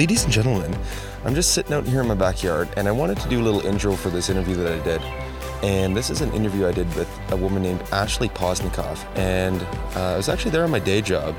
Ladies 0.00 0.24
and 0.24 0.32
gentlemen, 0.32 0.74
I'm 1.26 1.34
just 1.34 1.52
sitting 1.52 1.74
out 1.74 1.86
here 1.86 2.00
in 2.00 2.08
my 2.08 2.14
backyard 2.14 2.70
and 2.78 2.88
I 2.88 2.90
wanted 2.90 3.18
to 3.18 3.28
do 3.28 3.38
a 3.38 3.44
little 3.44 3.60
intro 3.60 3.96
for 3.96 4.08
this 4.08 4.30
interview 4.30 4.54
that 4.56 4.80
I 4.80 4.82
did. 4.82 5.02
And 5.62 5.94
this 5.94 6.08
is 6.08 6.22
an 6.22 6.32
interview 6.32 6.66
I 6.66 6.72
did 6.72 6.86
with 6.94 7.06
a 7.28 7.36
woman 7.36 7.62
named 7.62 7.82
Ashley 7.92 8.30
Posnikoff. 8.30 9.04
And 9.14 9.60
uh, 9.94 10.14
I 10.14 10.16
was 10.16 10.30
actually 10.30 10.52
there 10.52 10.64
on 10.64 10.70
my 10.70 10.78
day 10.78 11.02
job 11.02 11.36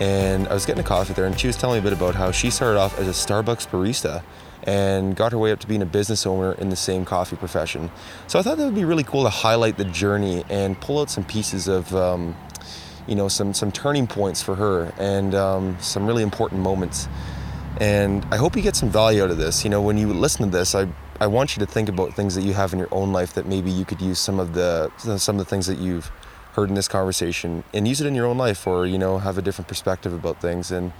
and 0.00 0.46
I 0.48 0.52
was 0.52 0.66
getting 0.66 0.84
a 0.84 0.86
coffee 0.86 1.14
there 1.14 1.24
and 1.24 1.40
she 1.40 1.46
was 1.46 1.56
telling 1.56 1.76
me 1.76 1.88
a 1.88 1.90
bit 1.90 1.96
about 1.96 2.14
how 2.14 2.30
she 2.30 2.50
started 2.50 2.78
off 2.78 2.98
as 2.98 3.08
a 3.08 3.12
Starbucks 3.12 3.68
barista 3.68 4.22
and 4.64 5.16
got 5.16 5.32
her 5.32 5.38
way 5.38 5.50
up 5.50 5.60
to 5.60 5.66
being 5.66 5.80
a 5.80 5.86
business 5.86 6.26
owner 6.26 6.52
in 6.52 6.68
the 6.68 6.76
same 6.76 7.06
coffee 7.06 7.36
profession. 7.36 7.90
So 8.26 8.38
I 8.38 8.42
thought 8.42 8.58
that 8.58 8.66
would 8.66 8.74
be 8.74 8.84
really 8.84 9.04
cool 9.04 9.22
to 9.22 9.30
highlight 9.30 9.78
the 9.78 9.86
journey 9.86 10.44
and 10.50 10.78
pull 10.78 11.00
out 11.00 11.08
some 11.08 11.24
pieces 11.24 11.68
of, 11.68 11.94
um, 11.96 12.36
you 13.06 13.14
know, 13.14 13.28
some 13.28 13.54
some 13.54 13.72
turning 13.72 14.06
points 14.06 14.42
for 14.42 14.56
her 14.56 14.92
and 14.98 15.34
um, 15.34 15.78
some 15.80 16.06
really 16.06 16.22
important 16.22 16.60
moments. 16.60 17.08
And 17.80 18.24
I 18.30 18.36
hope 18.36 18.56
you 18.56 18.62
get 18.62 18.76
some 18.76 18.88
value 18.88 19.22
out 19.24 19.30
of 19.30 19.38
this. 19.38 19.64
You 19.64 19.70
know, 19.70 19.82
when 19.82 19.98
you 19.98 20.12
listen 20.12 20.44
to 20.44 20.50
this, 20.50 20.74
I 20.74 20.88
I 21.20 21.26
want 21.28 21.56
you 21.56 21.64
to 21.64 21.70
think 21.70 21.88
about 21.88 22.14
things 22.14 22.34
that 22.34 22.42
you 22.42 22.54
have 22.54 22.72
in 22.72 22.78
your 22.78 22.88
own 22.90 23.12
life 23.12 23.34
that 23.34 23.46
maybe 23.46 23.70
you 23.70 23.84
could 23.84 24.00
use 24.00 24.18
some 24.18 24.40
of 24.40 24.54
the 24.54 24.90
some 24.98 25.38
of 25.38 25.44
the 25.44 25.48
things 25.48 25.66
that 25.66 25.78
you've 25.78 26.10
heard 26.54 26.68
in 26.68 26.74
this 26.74 26.88
conversation 26.88 27.64
and 27.72 27.86
use 27.88 28.00
it 28.00 28.06
in 28.06 28.14
your 28.14 28.26
own 28.26 28.38
life 28.38 28.66
or 28.66 28.86
you 28.86 28.98
know 28.98 29.18
have 29.18 29.38
a 29.38 29.42
different 29.42 29.66
perspective 29.66 30.12
about 30.12 30.40
things 30.40 30.70
and 30.70 30.92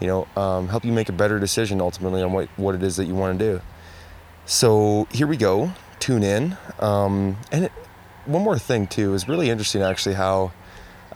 you 0.00 0.06
know 0.06 0.26
um, 0.36 0.68
help 0.68 0.84
you 0.84 0.92
make 0.92 1.08
a 1.08 1.12
better 1.12 1.38
decision 1.38 1.80
ultimately 1.80 2.22
on 2.22 2.32
what, 2.32 2.48
what 2.56 2.74
it 2.74 2.82
is 2.82 2.96
that 2.96 3.04
you 3.06 3.14
want 3.14 3.38
to 3.38 3.52
do. 3.52 3.60
So 4.44 5.06
here 5.10 5.26
we 5.26 5.36
go. 5.36 5.72
Tune 6.00 6.22
in. 6.22 6.56
Um, 6.80 7.38
and 7.50 7.66
it, 7.66 7.72
one 8.26 8.42
more 8.42 8.58
thing 8.58 8.86
too 8.86 9.14
is 9.14 9.28
really 9.28 9.48
interesting 9.48 9.82
actually 9.82 10.14
how 10.14 10.52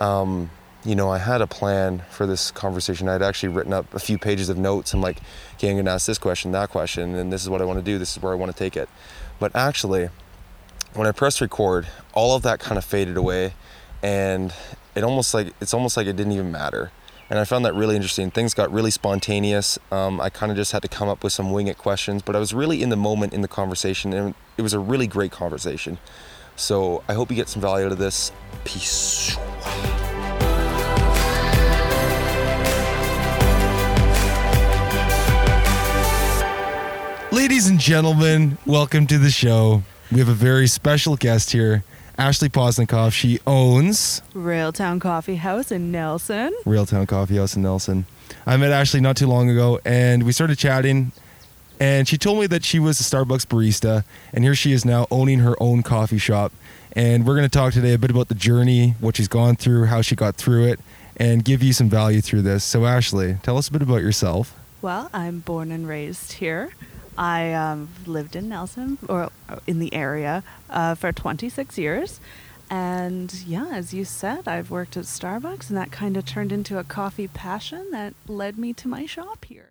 um, 0.00 0.50
you 0.86 0.94
know 0.94 1.10
i 1.10 1.18
had 1.18 1.42
a 1.42 1.46
plan 1.46 2.02
for 2.10 2.26
this 2.26 2.52
conversation. 2.52 3.08
I'd 3.08 3.20
actually 3.20 3.48
written 3.48 3.72
up 3.72 3.92
a 3.92 3.98
few 3.98 4.18
pages 4.18 4.48
of 4.48 4.56
notes 4.56 4.92
and 4.92 5.02
like 5.02 5.18
okay 5.54 5.68
i'm 5.68 5.74
going 5.74 5.84
to 5.86 5.90
ask 5.90 6.06
this 6.06 6.18
question 6.18 6.52
that 6.52 6.70
question 6.70 7.14
and 7.16 7.32
this 7.32 7.42
is 7.42 7.50
what 7.50 7.60
i 7.60 7.64
want 7.64 7.78
to 7.80 7.84
do 7.84 7.98
this 7.98 8.16
is 8.16 8.22
where 8.22 8.32
i 8.32 8.36
want 8.36 8.52
to 8.52 8.58
take 8.58 8.76
it. 8.76 8.88
But 9.40 9.54
actually 9.54 10.08
when 10.94 11.06
i 11.06 11.12
pressed 11.12 11.40
record 11.40 11.88
all 12.14 12.36
of 12.36 12.42
that 12.42 12.60
kind 12.60 12.78
of 12.78 12.84
faded 12.84 13.16
away 13.16 13.54
and 14.02 14.54
it 14.94 15.02
almost 15.02 15.34
like 15.34 15.52
it's 15.60 15.74
almost 15.74 15.96
like 15.96 16.06
it 16.06 16.14
didn't 16.14 16.32
even 16.32 16.52
matter. 16.52 16.92
And 17.28 17.40
i 17.40 17.44
found 17.44 17.64
that 17.64 17.74
really 17.74 17.96
interesting. 17.96 18.30
Things 18.30 18.54
got 18.54 18.72
really 18.72 18.92
spontaneous. 18.92 19.80
Um, 19.90 20.20
i 20.20 20.30
kind 20.30 20.52
of 20.52 20.56
just 20.56 20.70
had 20.70 20.82
to 20.82 20.88
come 20.88 21.08
up 21.08 21.24
with 21.24 21.32
some 21.32 21.50
wing 21.50 21.66
it 21.66 21.78
questions 21.78 22.22
but 22.22 22.36
i 22.36 22.38
was 22.38 22.54
really 22.54 22.80
in 22.80 22.90
the 22.90 22.96
moment 22.96 23.34
in 23.34 23.40
the 23.40 23.48
conversation 23.48 24.12
and 24.12 24.34
it 24.56 24.62
was 24.62 24.72
a 24.72 24.78
really 24.78 25.08
great 25.08 25.32
conversation. 25.32 25.98
So 26.54 27.02
i 27.08 27.14
hope 27.14 27.28
you 27.30 27.36
get 27.36 27.48
some 27.48 27.60
value 27.60 27.86
out 27.86 27.92
of 27.92 27.98
this. 27.98 28.30
Peace 28.64 29.36
Ladies 37.46 37.68
and 37.68 37.78
gentlemen, 37.78 38.58
welcome 38.66 39.06
to 39.06 39.18
the 39.18 39.30
show. 39.30 39.84
We 40.10 40.18
have 40.18 40.28
a 40.28 40.34
very 40.34 40.66
special 40.66 41.14
guest 41.14 41.52
here, 41.52 41.84
Ashley 42.18 42.48
Posnikoff. 42.48 43.12
She 43.12 43.38
owns 43.46 44.20
Railtown 44.34 45.00
Coffee 45.00 45.36
House 45.36 45.70
in 45.70 45.92
Nelson. 45.92 46.52
Railtown 46.64 47.06
Coffee 47.06 47.36
House 47.36 47.54
in 47.54 47.62
Nelson. 47.62 48.06
I 48.46 48.56
met 48.56 48.72
Ashley 48.72 49.00
not 49.00 49.16
too 49.16 49.28
long 49.28 49.48
ago, 49.48 49.78
and 49.84 50.24
we 50.24 50.32
started 50.32 50.58
chatting. 50.58 51.12
And 51.78 52.08
she 52.08 52.18
told 52.18 52.40
me 52.40 52.48
that 52.48 52.64
she 52.64 52.80
was 52.80 52.98
a 52.98 53.04
Starbucks 53.04 53.46
barista, 53.46 54.02
and 54.32 54.42
here 54.42 54.56
she 54.56 54.72
is 54.72 54.84
now 54.84 55.06
owning 55.12 55.38
her 55.38 55.54
own 55.62 55.84
coffee 55.84 56.18
shop. 56.18 56.52
And 56.94 57.24
we're 57.24 57.36
going 57.36 57.48
to 57.48 57.58
talk 57.58 57.72
today 57.72 57.92
a 57.92 57.98
bit 57.98 58.10
about 58.10 58.26
the 58.26 58.34
journey, 58.34 58.96
what 58.98 59.14
she's 59.14 59.28
gone 59.28 59.54
through, 59.54 59.84
how 59.84 60.02
she 60.02 60.16
got 60.16 60.34
through 60.34 60.64
it, 60.64 60.80
and 61.16 61.44
give 61.44 61.62
you 61.62 61.72
some 61.72 61.88
value 61.88 62.20
through 62.20 62.42
this. 62.42 62.64
So, 62.64 62.86
Ashley, 62.86 63.36
tell 63.44 63.56
us 63.56 63.68
a 63.68 63.72
bit 63.72 63.82
about 63.82 64.02
yourself. 64.02 64.58
Well, 64.82 65.10
I'm 65.14 65.38
born 65.38 65.70
and 65.70 65.86
raised 65.86 66.32
here. 66.32 66.72
I 67.18 67.52
um, 67.52 67.88
lived 68.06 68.36
in 68.36 68.48
Nelson 68.48 68.98
or 69.08 69.30
uh, 69.48 69.56
in 69.66 69.78
the 69.78 69.92
area 69.94 70.42
uh, 70.70 70.94
for 70.94 71.12
26 71.12 71.78
years. 71.78 72.20
And 72.68 73.32
yeah, 73.46 73.68
as 73.72 73.94
you 73.94 74.04
said, 74.04 74.48
I've 74.48 74.70
worked 74.70 74.96
at 74.96 75.04
Starbucks, 75.04 75.68
and 75.68 75.76
that 75.78 75.92
kind 75.92 76.16
of 76.16 76.26
turned 76.26 76.50
into 76.50 76.78
a 76.78 76.84
coffee 76.84 77.28
passion 77.28 77.90
that 77.92 78.14
led 78.26 78.58
me 78.58 78.72
to 78.74 78.88
my 78.88 79.06
shop 79.06 79.44
here. 79.44 79.70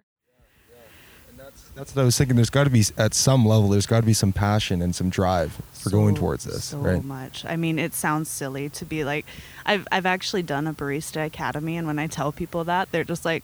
That's 1.75 1.95
what 1.95 2.01
I 2.01 2.05
was 2.05 2.17
thinking. 2.17 2.37
There's 2.37 2.49
got 2.49 2.63
to 2.63 2.69
be, 2.69 2.83
at 2.97 3.13
some 3.13 3.45
level, 3.45 3.69
there's 3.69 3.85
got 3.85 3.99
to 3.99 4.05
be 4.05 4.13
some 4.13 4.31
passion 4.31 4.81
and 4.81 4.95
some 4.95 5.09
drive 5.09 5.53
for 5.73 5.89
so, 5.89 5.97
going 5.97 6.15
towards 6.15 6.45
this, 6.45 6.65
so 6.65 6.77
right? 6.77 7.03
much. 7.03 7.45
I 7.45 7.55
mean, 7.55 7.77
it 7.77 7.93
sounds 7.93 8.29
silly 8.29 8.69
to 8.69 8.85
be 8.85 9.03
like, 9.03 9.25
I've 9.65 9.87
I've 9.91 10.05
actually 10.05 10.43
done 10.43 10.67
a 10.67 10.73
barista 10.73 11.25
academy, 11.25 11.77
and 11.77 11.85
when 11.85 11.99
I 11.99 12.07
tell 12.07 12.31
people 12.31 12.63
that, 12.63 12.91
they're 12.91 13.03
just 13.03 13.25
like, 13.25 13.43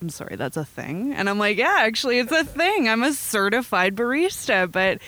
I'm 0.00 0.10
sorry, 0.10 0.36
that's 0.36 0.56
a 0.56 0.64
thing. 0.64 1.12
And 1.12 1.28
I'm 1.28 1.38
like, 1.38 1.58
yeah, 1.58 1.76
actually, 1.80 2.18
it's 2.20 2.30
a 2.32 2.44
thing. 2.44 2.88
I'm 2.88 3.02
a 3.02 3.12
certified 3.12 3.96
barista. 3.96 4.70
But 4.70 4.98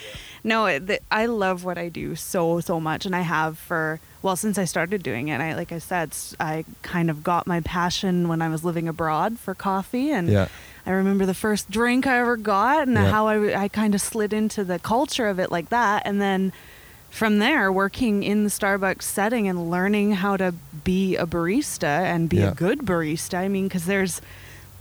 no, 0.43 0.67
it, 0.67 1.03
I 1.11 1.27
love 1.27 1.65
what 1.65 1.79
I 1.79 1.89
do 1.89 2.17
so, 2.17 2.61
so 2.61 2.81
much. 2.81 3.07
And 3.07 3.15
I 3.15 3.21
have 3.21 3.57
for, 3.57 4.01
well, 4.23 4.35
since 4.35 4.59
I 4.59 4.65
started 4.65 5.03
doing 5.03 5.29
it, 5.29 5.41
I, 5.41 5.55
like 5.55 5.71
I 5.71 5.79
said, 5.79 6.11
I 6.41 6.65
kind 6.83 7.09
of 7.09 7.23
got 7.23 7.47
my 7.47 7.61
passion 7.61 8.27
when 8.27 8.43
I 8.43 8.49
was 8.49 8.65
living 8.65 8.89
abroad 8.89 9.39
for 9.39 9.55
coffee. 9.55 10.11
And 10.11 10.29
yeah. 10.29 10.49
I 10.85 10.91
remember 10.91 11.25
the 11.25 11.35
first 11.35 11.71
drink 11.71 12.07
I 12.07 12.19
ever 12.19 12.37
got 12.37 12.89
and 12.89 12.97
yeah. 12.97 13.11
how 13.11 13.29
I, 13.29 13.63
I 13.63 13.69
kind 13.69 13.95
of 13.95 14.01
slid 14.01 14.33
into 14.33 14.65
the 14.65 14.79
culture 14.81 15.29
of 15.29 15.39
it 15.39 15.53
like 15.53 15.69
that. 15.69 16.03
And 16.05 16.21
then 16.21 16.53
from 17.11 17.39
there, 17.39 17.71
working 17.71 18.23
in 18.23 18.45
the 18.45 18.51
Starbucks 18.51 19.03
setting 19.03 19.47
and 19.47 19.71
learning 19.71 20.13
how 20.13 20.37
to 20.37 20.55
be 20.85 21.17
a 21.17 21.27
barista 21.27 21.85
and 21.85 22.29
be 22.29 22.39
Yeah. 22.39 22.51
a 22.53 22.55
good 22.55 22.81
barista. 22.81 23.39
I 23.39 23.49
mean, 23.49 23.69
because 23.69 23.85
there's, 23.87 24.21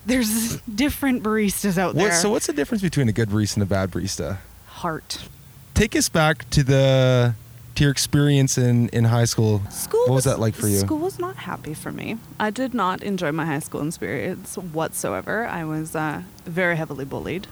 there's 0.06 0.62
different 0.76 1.24
baristas 1.24 1.78
out 1.78 1.96
What, 1.96 2.04
there. 2.04 2.12
so, 2.14 2.30
what's 2.30 2.48
the 2.48 2.54
difference 2.54 2.82
between 2.82 3.10
a 3.10 3.12
good 3.12 3.30
barista 3.30 3.56
and 3.56 3.64
a 3.64 3.66
bad 3.66 3.92
barista? 3.92 4.38
Heart. 4.68 5.28
Take 5.74 5.96
us 5.96 6.10
back 6.10 6.50
to 6.52 6.64
the 6.64 7.34
to 7.76 7.84
your 7.84 7.92
experience 7.92 8.58
in 8.58 8.90
in 8.90 9.06
high 9.06 9.26
school. 9.26 9.62
School 9.70 10.02
What 10.08 10.16
was 10.16 10.24
that 10.26 10.40
like 10.40 10.56
for 10.56 10.68
you? 10.68 10.80
School 10.80 11.00
was 11.00 11.20
not 11.20 11.36
happy 11.38 11.74
for 11.74 11.92
me. 11.92 12.18
I 12.40 12.50
did 12.50 12.74
not 12.74 13.02
enjoy 13.04 13.32
my 13.32 13.46
high 13.46 13.60
school 13.60 13.86
experience 13.88 14.56
whatsoever. 14.58 15.48
I 15.48 15.64
was 15.64 15.96
uh, 15.96 16.24
very 16.46 16.76
heavily 16.76 17.06
bullied, 17.06 17.48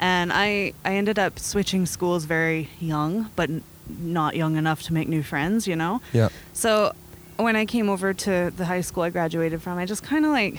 and 0.00 0.32
I 0.32 0.72
I 0.84 0.94
ended 0.94 1.18
up 1.18 1.38
switching 1.38 1.86
schools 1.86 2.24
very 2.24 2.68
young, 2.80 3.30
but 3.34 3.50
not 3.98 4.36
young 4.36 4.56
enough 4.56 4.82
to 4.82 4.92
make 4.92 5.08
new 5.08 5.22
friends. 5.22 5.66
You 5.66 5.76
know. 5.76 6.00
Yeah. 6.12 6.28
So 6.52 6.92
when 7.36 7.56
I 7.56 7.66
came 7.66 7.88
over 7.88 8.12
to 8.14 8.52
the 8.56 8.64
high 8.66 8.80
school 8.82 9.02
I 9.04 9.10
graduated 9.10 9.62
from, 9.62 9.78
I 9.78 9.86
just 9.86 10.02
kind 10.02 10.24
of 10.24 10.30
like 10.32 10.58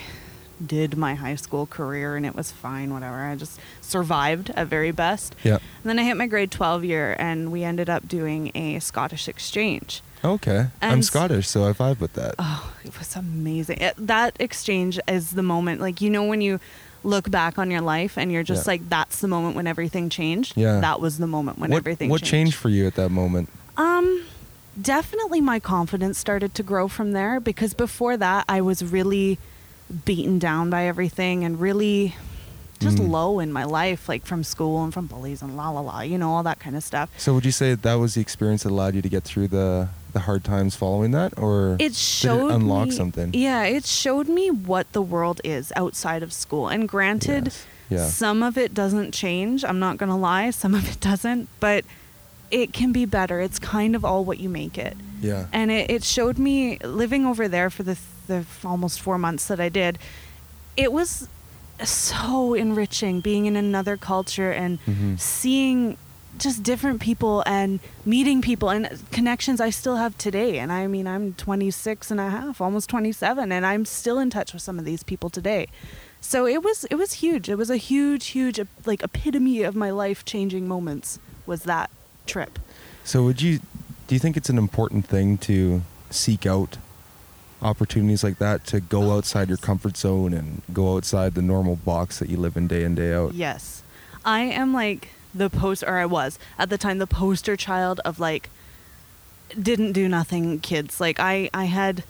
did 0.66 0.96
my 0.96 1.14
high 1.14 1.34
school 1.36 1.66
career 1.66 2.16
and 2.16 2.24
it 2.26 2.34
was 2.34 2.50
fine, 2.52 2.92
whatever. 2.92 3.16
I 3.16 3.34
just 3.36 3.58
survived 3.80 4.50
at 4.50 4.66
very 4.66 4.90
best. 4.90 5.34
Yeah. 5.42 5.54
And 5.54 5.84
then 5.84 5.98
I 5.98 6.04
hit 6.04 6.16
my 6.16 6.26
grade 6.26 6.50
12 6.50 6.84
year 6.84 7.16
and 7.18 7.50
we 7.50 7.64
ended 7.64 7.88
up 7.88 8.06
doing 8.08 8.50
a 8.54 8.78
Scottish 8.80 9.28
exchange. 9.28 10.02
Okay. 10.22 10.66
I'm 10.82 11.02
Scottish, 11.02 11.48
so 11.48 11.64
I 11.66 11.72
vibe 11.72 11.98
with 12.00 12.12
that. 12.12 12.34
Oh, 12.38 12.74
it 12.84 12.98
was 12.98 13.16
amazing. 13.16 13.78
It, 13.80 13.94
that 13.96 14.36
exchange 14.38 15.00
is 15.08 15.30
the 15.30 15.42
moment, 15.42 15.80
like, 15.80 16.00
you 16.02 16.10
know, 16.10 16.24
when 16.24 16.42
you 16.42 16.60
look 17.02 17.30
back 17.30 17.58
on 17.58 17.70
your 17.70 17.80
life 17.80 18.18
and 18.18 18.30
you're 18.30 18.42
just 18.42 18.66
Yeah. 18.66 18.72
like, 18.72 18.88
that's 18.90 19.20
the 19.20 19.28
moment 19.28 19.56
when 19.56 19.66
everything 19.66 20.10
changed. 20.10 20.58
Yeah. 20.58 20.80
That 20.80 21.00
was 21.00 21.16
the 21.16 21.26
moment 21.26 21.58
when 21.58 21.70
what 21.70 21.78
everything 21.78 22.10
what 22.10 22.20
changed. 22.20 22.30
changed 22.30 22.54
for 22.56 22.68
you 22.68 22.86
at 22.86 22.96
that 22.96 23.08
moment? 23.08 23.48
Um, 23.78 24.24
definitely 24.80 25.40
my 25.40 25.58
confidence 25.58 26.18
started 26.18 26.54
to 26.56 26.62
grow 26.62 26.88
from 26.88 27.12
there 27.12 27.40
because 27.40 27.72
before 27.72 28.18
that 28.18 28.44
I 28.48 28.60
was 28.60 28.84
really 28.84 29.38
beaten 30.04 30.38
down 30.38 30.70
by 30.70 30.86
everything 30.86 31.44
and 31.44 31.60
really 31.60 32.14
just 32.78 32.96
Mm. 32.96 33.10
low 33.10 33.40
in 33.40 33.52
my 33.52 33.64
life, 33.64 34.08
like 34.08 34.24
from 34.24 34.42
school 34.42 34.82
and 34.82 34.94
from 34.94 35.06
bullies 35.06 35.42
and 35.42 35.54
la 35.56 35.68
la 35.68 35.80
la, 35.80 36.00
you 36.00 36.16
know, 36.16 36.32
all 36.32 36.42
that 36.44 36.58
kind 36.60 36.74
of 36.76 36.82
stuff. 36.82 37.10
So 37.18 37.34
would 37.34 37.44
you 37.44 37.52
say 37.52 37.74
that 37.74 37.94
was 37.94 38.14
the 38.14 38.22
experience 38.22 38.62
that 38.62 38.70
allowed 38.70 38.94
you 38.94 39.02
to 39.02 39.08
get 39.08 39.22
through 39.24 39.48
the 39.48 39.88
the 40.12 40.20
hard 40.20 40.42
times 40.42 40.74
following 40.74 41.10
that, 41.12 41.32
or 41.38 41.76
It 41.78 41.94
showed 41.94 42.50
unlock 42.50 42.86
me, 42.88 42.90
something? 42.92 43.30
Yeah, 43.34 43.62
it 43.64 43.84
showed 43.84 44.28
me 44.28 44.50
what 44.50 44.90
the 44.92 45.02
world 45.02 45.40
is 45.44 45.72
outside 45.76 46.22
of 46.24 46.32
school. 46.32 46.68
And 46.68 46.88
granted, 46.88 47.44
Yes. 47.46 47.66
Yeah. 47.90 48.06
some 48.08 48.42
of 48.42 48.56
it 48.58 48.72
doesn't 48.74 49.12
change. 49.12 49.62
I'm 49.64 49.78
not 49.78 49.98
gonna 49.98 50.16
lie, 50.18 50.50
some 50.62 50.74
of 50.74 50.88
it 50.90 51.00
doesn't, 51.00 51.48
but 51.60 51.84
it 52.50 52.72
can 52.72 52.90
be 52.92 53.04
better. 53.04 53.40
It's 53.40 53.58
kind 53.60 53.94
of 53.94 54.04
all 54.04 54.24
what 54.24 54.40
you 54.40 54.48
make 54.48 54.78
it. 54.78 54.96
Yeah. 55.20 55.46
and 55.52 55.70
it, 55.70 55.90
it 55.90 56.02
showed 56.02 56.38
me 56.38 56.78
living 56.78 57.26
over 57.26 57.46
there 57.46 57.68
for 57.68 57.82
the, 57.82 57.98
the 58.30 58.44
almost 58.64 59.00
four 59.00 59.18
months 59.18 59.44
that 59.48 59.60
I 59.60 59.68
did. 59.68 59.98
It 60.76 60.90
was 60.92 61.28
so 61.84 62.54
enriching 62.54 63.20
being 63.20 63.46
in 63.46 63.56
another 63.56 63.96
culture 63.96 64.50
and 64.50 64.78
Mhm. 64.86 65.18
seeing 65.20 65.96
just 66.38 66.62
different 66.62 67.00
people 67.00 67.42
and 67.44 67.80
meeting 68.06 68.40
people 68.40 68.68
and 68.70 68.88
connections 69.10 69.60
I 69.60 69.70
still 69.70 69.96
have 69.96 70.16
today. 70.16 70.58
And 70.58 70.70
I 70.72 70.86
mean, 70.86 71.06
I'm 71.06 71.34
26 71.34 72.10
and 72.10 72.20
a 72.20 72.30
half, 72.30 72.60
almost 72.60 72.88
27, 72.88 73.50
and 73.50 73.66
I'm 73.66 73.84
still 73.84 74.18
in 74.18 74.30
touch 74.30 74.52
with 74.52 74.62
some 74.62 74.78
of 74.78 74.84
these 74.84 75.02
people 75.02 75.28
today. 75.28 75.66
So 76.20 76.46
it 76.46 76.62
was 76.62 76.84
it 76.90 76.96
was 76.96 77.14
huge. 77.24 77.48
It 77.48 77.56
was 77.56 77.70
a 77.70 77.76
huge, 77.78 78.26
huge 78.28 78.60
like 78.86 79.02
epitome 79.02 79.62
of 79.62 79.74
my 79.74 79.90
life 79.90 80.24
changing 80.24 80.68
moments. 80.68 81.18
Was 81.46 81.62
that 81.64 81.90
trip? 82.26 82.58
So 83.04 83.22
would 83.24 83.40
you 83.42 83.58
do 84.06 84.14
you 84.14 84.18
think 84.20 84.36
it's 84.36 84.50
an 84.50 84.58
important 84.58 85.06
thing 85.06 85.38
to 85.48 85.82
seek 86.10 86.44
out 86.46 86.76
opportunities 87.62 88.24
like 88.24 88.38
that 88.38 88.64
to 88.66 88.80
go 88.80 89.12
outside 89.16 89.48
your 89.48 89.58
comfort 89.58 89.96
zone 89.96 90.32
and 90.32 90.62
go 90.72 90.96
outside 90.96 91.34
the 91.34 91.42
normal 91.42 91.76
box 91.76 92.18
that 92.18 92.28
you 92.30 92.36
live 92.36 92.56
in 92.56 92.66
day 92.66 92.84
in 92.84 92.94
day 92.94 93.12
out. 93.12 93.34
Yes. 93.34 93.82
I 94.24 94.40
am 94.42 94.72
like 94.72 95.08
the 95.34 95.48
post 95.50 95.82
or 95.86 95.96
I 95.98 96.06
was 96.06 96.38
at 96.58 96.70
the 96.70 96.78
time 96.78 96.98
the 96.98 97.06
poster 97.06 97.56
child 97.56 98.00
of 98.04 98.18
like 98.18 98.50
didn't 99.60 99.92
do 99.92 100.08
nothing 100.08 100.60
kids. 100.60 101.00
Like 101.00 101.18
I 101.20 101.50
I 101.52 101.64
had 101.66 102.04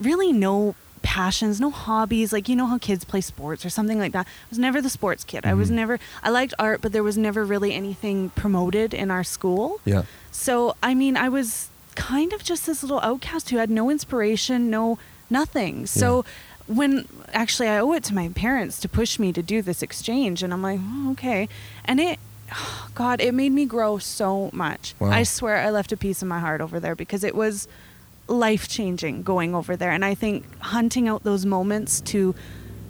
really 0.00 0.32
no 0.32 0.74
passions, 1.02 1.60
no 1.60 1.70
hobbies. 1.70 2.32
Like 2.32 2.48
you 2.48 2.56
know 2.56 2.66
how 2.66 2.78
kids 2.78 3.04
play 3.04 3.20
sports 3.20 3.64
or 3.64 3.70
something 3.70 3.98
like 3.98 4.12
that. 4.12 4.26
I 4.26 4.48
was 4.50 4.58
never 4.58 4.80
the 4.82 4.90
sports 4.90 5.24
kid. 5.24 5.46
I 5.46 5.54
was 5.54 5.70
Mhm. 5.70 5.74
never 5.74 5.98
I 6.22 6.30
liked 6.30 6.54
art, 6.58 6.80
but 6.80 6.92
there 6.92 7.02
was 7.02 7.16
never 7.16 7.44
really 7.44 7.72
anything 7.74 8.30
promoted 8.30 8.92
in 8.94 9.10
our 9.10 9.24
school. 9.24 9.80
Yeah. 9.84 10.02
So, 10.32 10.76
I 10.82 10.94
mean, 10.94 11.16
I 11.16 11.28
was 11.28 11.68
kind 11.96 12.32
of 12.32 12.44
just 12.44 12.66
this 12.66 12.82
little 12.82 13.00
outcast 13.00 13.50
who 13.50 13.56
had 13.56 13.70
no 13.70 13.90
inspiration, 13.90 14.70
no 14.70 14.98
nothing. 15.28 15.86
So, 15.86 16.24
when 16.68 17.06
actually 17.32 17.68
I 17.68 17.78
owe 17.78 17.92
it 17.92 18.04
to 18.04 18.14
my 18.14 18.28
parents 18.28 18.78
to 18.80 18.88
push 18.88 19.18
me 19.18 19.32
to 19.32 19.42
do 19.42 19.62
this 19.62 19.82
exchange, 19.82 20.42
and 20.42 20.52
I'm 20.52 20.62
like, 20.62 20.80
oh, 20.82 21.10
okay. 21.12 21.48
And 21.84 22.00
it, 22.00 22.18
God, 22.94 23.20
it 23.20 23.34
made 23.34 23.52
me 23.52 23.66
grow 23.66 23.98
so 23.98 24.50
much. 24.52 24.94
Wow. 24.98 25.10
I 25.10 25.22
swear 25.22 25.56
I 25.56 25.70
left 25.70 25.92
a 25.92 25.96
piece 25.96 26.22
of 26.22 26.28
my 26.28 26.38
heart 26.38 26.60
over 26.60 26.78
there 26.78 26.94
because 26.94 27.24
it 27.24 27.34
was 27.34 27.66
life 28.28 28.68
changing 28.68 29.22
going 29.22 29.54
over 29.54 29.76
there. 29.76 29.90
And 29.90 30.04
I 30.04 30.14
think 30.14 30.44
hunting 30.60 31.08
out 31.08 31.22
those 31.22 31.46
moments 31.46 32.00
to 32.02 32.34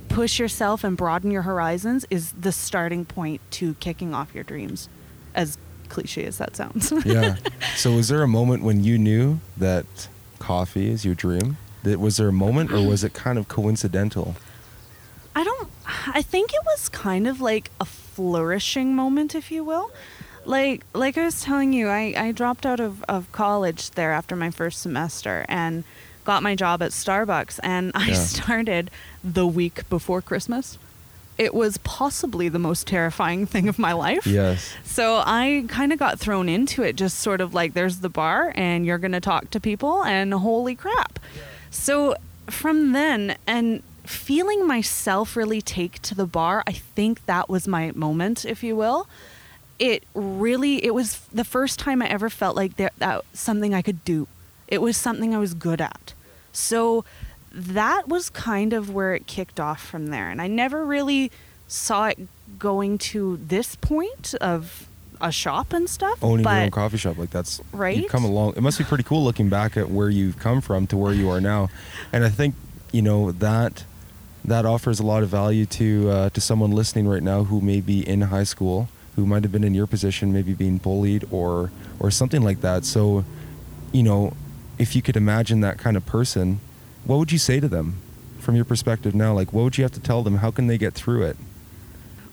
push 0.08 0.38
yourself 0.38 0.84
and 0.84 0.96
broaden 0.96 1.30
your 1.30 1.42
horizons 1.42 2.06
is 2.10 2.32
the 2.32 2.52
starting 2.52 3.04
point 3.04 3.40
to 3.50 3.74
kicking 3.74 4.14
off 4.14 4.34
your 4.34 4.44
dreams, 4.44 4.88
as 5.34 5.58
cliche 5.88 6.24
as 6.24 6.38
that 6.38 6.56
sounds. 6.56 6.92
Yeah. 7.04 7.36
so 7.76 7.92
was 7.94 8.08
there 8.08 8.22
a 8.22 8.28
moment 8.28 8.62
when 8.62 8.82
you 8.84 8.98
knew 8.98 9.40
that 9.56 9.86
coffee 10.38 10.90
is 10.90 11.04
your 11.04 11.14
dream? 11.14 11.56
That 11.82 12.00
was 12.00 12.16
there 12.16 12.28
a 12.28 12.32
moment 12.32 12.72
or 12.72 12.86
was 12.86 13.04
it 13.04 13.14
kind 13.14 13.38
of 13.38 13.46
coincidental? 13.48 14.34
I 15.34 15.44
don't. 15.44 15.68
I 16.08 16.22
think 16.22 16.52
it 16.52 16.60
was 16.64 16.88
kind 16.88 17.26
of 17.26 17.40
like 17.40 17.70
a 17.80 17.84
flourishing 17.84 18.94
moment, 18.96 19.34
if 19.34 19.50
you 19.50 19.62
will. 19.64 19.90
Like 20.44 20.84
like 20.94 21.16
I 21.18 21.24
was 21.24 21.42
telling 21.42 21.72
you, 21.72 21.88
I, 21.88 22.14
I 22.16 22.32
dropped 22.32 22.64
out 22.66 22.80
of, 22.80 23.04
of 23.04 23.30
college 23.32 23.90
there 23.92 24.12
after 24.12 24.34
my 24.36 24.50
first 24.50 24.80
semester 24.80 25.44
and 25.48 25.84
got 26.24 26.42
my 26.42 26.54
job 26.56 26.82
at 26.82 26.90
Starbucks 26.90 27.60
and 27.62 27.92
I 27.94 28.08
Yeah. 28.08 28.14
started 28.34 28.90
the 29.22 29.46
week 29.46 29.88
before 29.88 30.20
Christmas. 30.22 30.78
It 31.38 31.54
was 31.54 31.78
possibly 31.78 32.48
the 32.48 32.58
most 32.58 32.86
terrifying 32.86 33.46
thing 33.52 33.68
of 33.68 33.78
my 33.78 33.92
life. 33.92 34.26
Yes. 34.26 34.74
So 34.84 35.22
I 35.24 35.64
kind 35.68 35.92
of 35.92 35.98
got 35.98 36.18
thrown 36.18 36.48
into 36.48 36.82
it, 36.82 36.96
just 36.96 37.18
sort 37.18 37.40
of 37.40 37.54
like 37.54 37.74
there's 37.74 37.98
the 38.00 38.08
bar 38.08 38.52
and 38.56 38.86
you're 38.86 38.98
going 38.98 39.12
to 39.12 39.20
talk 39.20 39.50
to 39.50 39.60
people, 39.60 40.04
and 40.04 40.32
holy 40.32 40.74
crap. 40.74 41.18
So 41.70 42.16
from 42.48 42.92
then, 42.92 43.36
and 43.46 43.82
feeling 44.04 44.66
myself 44.66 45.36
really 45.36 45.60
take 45.60 46.00
to 46.02 46.14
the 46.14 46.26
bar, 46.26 46.62
I 46.66 46.72
think 46.72 47.26
that 47.26 47.48
was 47.48 47.66
my 47.66 47.92
moment, 47.94 48.44
if 48.44 48.62
you 48.62 48.76
will. 48.76 49.08
It 49.78 50.04
really, 50.14 50.82
it 50.84 50.94
was 50.94 51.20
the 51.32 51.44
first 51.44 51.78
time 51.78 52.00
I 52.00 52.08
ever 52.08 52.30
felt 52.30 52.56
like 52.56 52.76
there, 52.76 52.90
that 52.98 53.24
was 53.30 53.40
something 53.40 53.74
I 53.74 53.82
could 53.82 54.04
do. 54.04 54.26
It 54.68 54.80
was 54.80 54.96
something 54.96 55.34
I 55.34 55.38
was 55.38 55.54
good 55.54 55.80
at. 55.80 56.14
So 56.52 57.04
that 57.56 58.06
was 58.06 58.28
kind 58.28 58.74
of 58.74 58.92
where 58.92 59.14
it 59.14 59.26
kicked 59.26 59.58
off 59.58 59.82
from 59.82 60.08
there. 60.08 60.28
And 60.28 60.42
I 60.42 60.46
never 60.46 60.84
really 60.84 61.32
saw 61.66 62.08
it 62.08 62.18
going 62.58 62.98
to 62.98 63.38
this 63.38 63.74
point 63.76 64.34
of 64.40 64.86
a 65.20 65.32
shop 65.32 65.72
and 65.72 65.88
stuff. 65.88 66.22
Owning 66.22 66.44
but 66.44 66.54
your 66.54 66.62
own 66.64 66.70
coffee 66.70 66.98
shop 66.98 67.16
like 67.16 67.30
that's 67.30 67.60
Right? 67.72 67.96
You've 67.96 68.10
come 68.10 68.24
along. 68.24 68.54
It 68.56 68.60
must 68.60 68.76
be 68.78 68.84
pretty 68.84 69.04
cool 69.04 69.24
looking 69.24 69.48
back 69.48 69.76
at 69.76 69.90
where 69.90 70.10
you've 70.10 70.38
come 70.38 70.60
from 70.60 70.86
to 70.88 70.96
where 70.96 71.14
you 71.14 71.30
are 71.30 71.40
now, 71.40 71.70
and 72.12 72.24
I 72.24 72.28
think 72.28 72.54
you 72.92 73.00
know 73.00 73.32
that 73.32 73.84
that 74.44 74.66
offers 74.66 75.00
a 75.00 75.02
lot 75.02 75.22
of 75.22 75.30
value 75.30 75.64
to 75.66 76.10
uh, 76.10 76.30
to 76.30 76.40
someone 76.40 76.70
listening 76.70 77.08
right 77.08 77.22
now 77.22 77.44
who 77.44 77.62
may 77.62 77.80
be 77.80 78.06
in 78.06 78.20
high 78.22 78.44
school, 78.44 78.88
who 79.16 79.24
might 79.24 79.42
have 79.42 79.52
been 79.52 79.64
in 79.64 79.74
your 79.74 79.86
position, 79.86 80.32
maybe 80.32 80.52
being 80.52 80.76
bullied 80.76 81.24
or 81.30 81.70
or 81.98 82.10
something 82.10 82.42
like 82.42 82.60
that. 82.60 82.84
So, 82.84 83.24
you 83.92 84.02
know, 84.02 84.34
if 84.78 84.94
you 84.94 85.00
could 85.00 85.16
imagine 85.16 85.60
that 85.62 85.78
kind 85.78 85.96
of 85.96 86.04
person, 86.04 86.60
what 87.06 87.18
would 87.18 87.32
you 87.32 87.38
say 87.38 87.60
to 87.60 87.68
them 87.68 87.94
from 88.40 88.54
your 88.56 88.64
perspective 88.64 89.14
now? 89.14 89.32
Like, 89.32 89.52
what 89.52 89.62
would 89.64 89.78
you 89.78 89.84
have 89.84 89.92
to 89.92 90.00
tell 90.00 90.22
them? 90.22 90.36
How 90.36 90.50
can 90.50 90.66
they 90.66 90.78
get 90.78 90.94
through 90.94 91.22
it? 91.24 91.36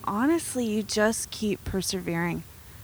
honestly, 0.06 0.66
you 0.66 0.84
just 0.84 1.32
keep 1.32 1.64
persevering. 1.64 2.44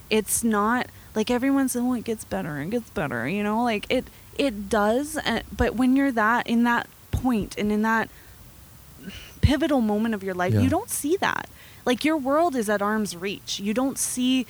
It's 0.10 0.42
not 0.42 0.88
like 1.14 1.30
everyone's 1.30 1.76
oh 1.76 1.94
it 1.94 2.06
gets 2.06 2.24
better 2.24 2.56
and 2.56 2.72
gets 2.72 2.90
better, 2.92 3.28
you 3.28 3.44
know, 3.44 3.62
like 3.64 3.86
it 3.90 4.06
it 4.38 4.70
does. 4.70 5.18
uh, 5.18 5.42
But 5.56 5.76
when 5.76 5.98
you're 5.98 6.14
that 6.14 6.48
in 6.48 6.64
that 6.64 6.88
point 7.12 7.56
and 7.58 7.74
in 7.74 7.82
that 7.82 8.10
pivotal 9.42 9.82
moment 9.82 10.16
of 10.16 10.24
your 10.24 10.34
life, 10.34 10.54
Yeah. 10.54 10.62
you 10.62 10.70
don't 10.70 10.90
see 10.90 11.18
that. 11.18 11.50
Like 11.86 12.06
your 12.06 12.16
world 12.18 12.56
is 12.56 12.70
at 12.70 12.82
arm's 12.82 13.16
reach. 13.16 13.60
You 13.60 13.74
don't 13.74 13.98
see 13.98 14.46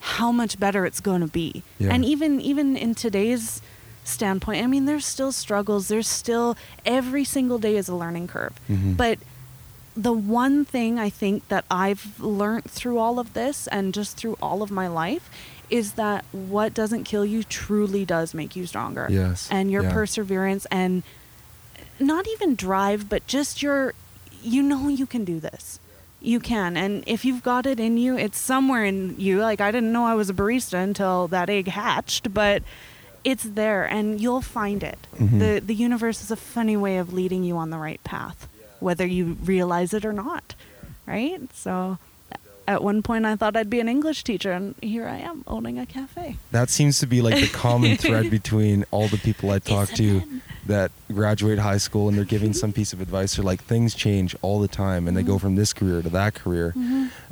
how 0.00 0.32
much 0.32 0.58
better 0.58 0.86
it's 0.86 1.00
going 1.00 1.20
to 1.20 1.26
be. 1.26 1.62
Yeah. 1.78 1.92
And 1.92 2.02
even 2.04 2.40
even 2.40 2.76
in 2.78 2.94
today's 2.94 3.60
standpoint, 4.06 4.62
I 4.62 4.66
mean, 4.66 4.84
there's 4.86 5.04
still 5.06 5.32
struggles. 5.32 5.88
There's 5.88 6.08
still 6.08 6.56
every 6.84 7.24
single 7.24 7.58
day 7.58 7.76
is 7.76 7.88
a 7.88 7.94
learning 7.94 8.28
curve. 8.28 8.52
Mhm. 8.68 8.96
But 8.96 9.18
the 9.96 10.12
one 10.12 10.64
thing 10.64 10.98
I 10.98 11.08
think 11.10 11.48
that 11.48 11.64
I've 11.70 12.20
learned 12.20 12.70
through 12.70 12.98
all 12.98 13.18
of 13.18 13.32
this 13.34 13.66
and 13.68 13.94
just 13.94 14.16
through 14.16 14.36
all 14.42 14.62
of 14.62 14.70
my 14.70 14.88
life 14.88 15.30
is 15.70 15.92
that 15.92 16.24
what 16.32 16.74
doesn't 16.74 17.04
kill 17.04 17.24
you 17.24 17.42
truly 17.42 18.04
does 18.04 18.32
make 18.34 18.54
you 18.54 18.66
stronger. 18.66 19.08
Yes. 19.10 19.48
And 19.50 19.70
your 19.70 19.84
Yeah. 19.84 19.92
perseverance 19.92 20.66
and 20.70 21.02
not 21.98 22.26
even 22.34 22.54
drive, 22.54 23.08
but 23.08 23.26
just 23.26 23.62
your, 23.62 23.94
you 24.42 24.62
know, 24.62 24.88
you 24.88 25.06
can 25.06 25.24
do 25.24 25.40
this. 25.40 25.80
You 26.20 26.40
can. 26.40 26.76
And 26.76 27.02
if 27.06 27.24
you've 27.24 27.42
got 27.42 27.66
it 27.66 27.80
in 27.80 27.96
you, 27.96 28.16
it's 28.18 28.38
somewhere 28.38 28.84
in 28.84 29.14
you. 29.18 29.40
Like, 29.40 29.60
I 29.60 29.70
didn't 29.70 29.92
know 29.92 30.04
I 30.06 30.14
was 30.14 30.28
a 30.30 30.34
barista 30.34 30.74
until 30.82 31.26
that 31.28 31.48
egg 31.48 31.68
hatched, 31.68 32.32
but 32.34 32.62
it's 33.32 33.42
there 33.60 33.84
and 33.96 34.20
you'll 34.22 34.40
find 34.60 34.80
it. 34.92 35.00
Mhm. 35.18 35.38
The, 35.42 35.60
the 35.60 35.74
universe 35.74 36.22
is 36.24 36.30
a 36.30 36.36
funny 36.54 36.76
way 36.76 36.96
of 37.02 37.12
leading 37.12 37.42
you 37.48 37.56
on 37.56 37.70
the 37.70 37.78
right 37.78 38.02
path, 38.04 38.46
whether 38.80 39.06
you 39.06 39.36
realize 39.44 39.90
it 39.98 40.04
or 40.04 40.12
not. 40.12 40.54
Right? 41.06 41.40
So 41.54 41.98
at 42.68 42.82
one 42.82 43.02
point 43.02 43.24
I 43.26 43.34
thought 43.36 43.54
I'd 43.56 43.70
be 43.70 43.78
an 43.80 43.88
English 43.88 44.24
teacher, 44.24 44.50
and 44.52 44.74
here 44.82 45.06
I 45.06 45.18
am 45.18 45.44
owning 45.46 45.78
a 45.78 45.86
cafe. 45.86 46.36
That 46.50 46.68
seems 46.70 46.98
to 47.00 47.06
be 47.06 47.20
like 47.22 47.38
the 47.40 47.46
common 47.48 47.96
thread 47.96 48.30
between 48.40 48.84
all 48.90 49.06
the 49.08 49.18
people 49.18 49.50
I 49.50 49.58
talk 49.60 49.92
Isn't 49.92 49.96
to 49.96 50.16
it? 50.18 50.42
that 50.66 50.90
graduate 51.12 51.58
high 51.60 51.78
school 51.78 52.08
and 52.08 52.16
they're 52.18 52.24
giving 52.36 52.52
some 52.52 52.72
piece 52.72 52.92
of 52.92 53.00
advice. 53.00 53.36
They're 53.36 53.44
like, 53.44 53.62
things 53.62 53.94
change 53.94 54.34
all 54.42 54.58
the 54.60 54.66
time 54.84 55.06
and 55.06 55.16
they 55.16 55.22
Mm-hmm. 55.22 55.30
go 55.32 55.38
from 55.38 55.54
this 55.54 55.72
career 55.72 56.02
to 56.02 56.08
that 56.10 56.34
career. 56.34 56.74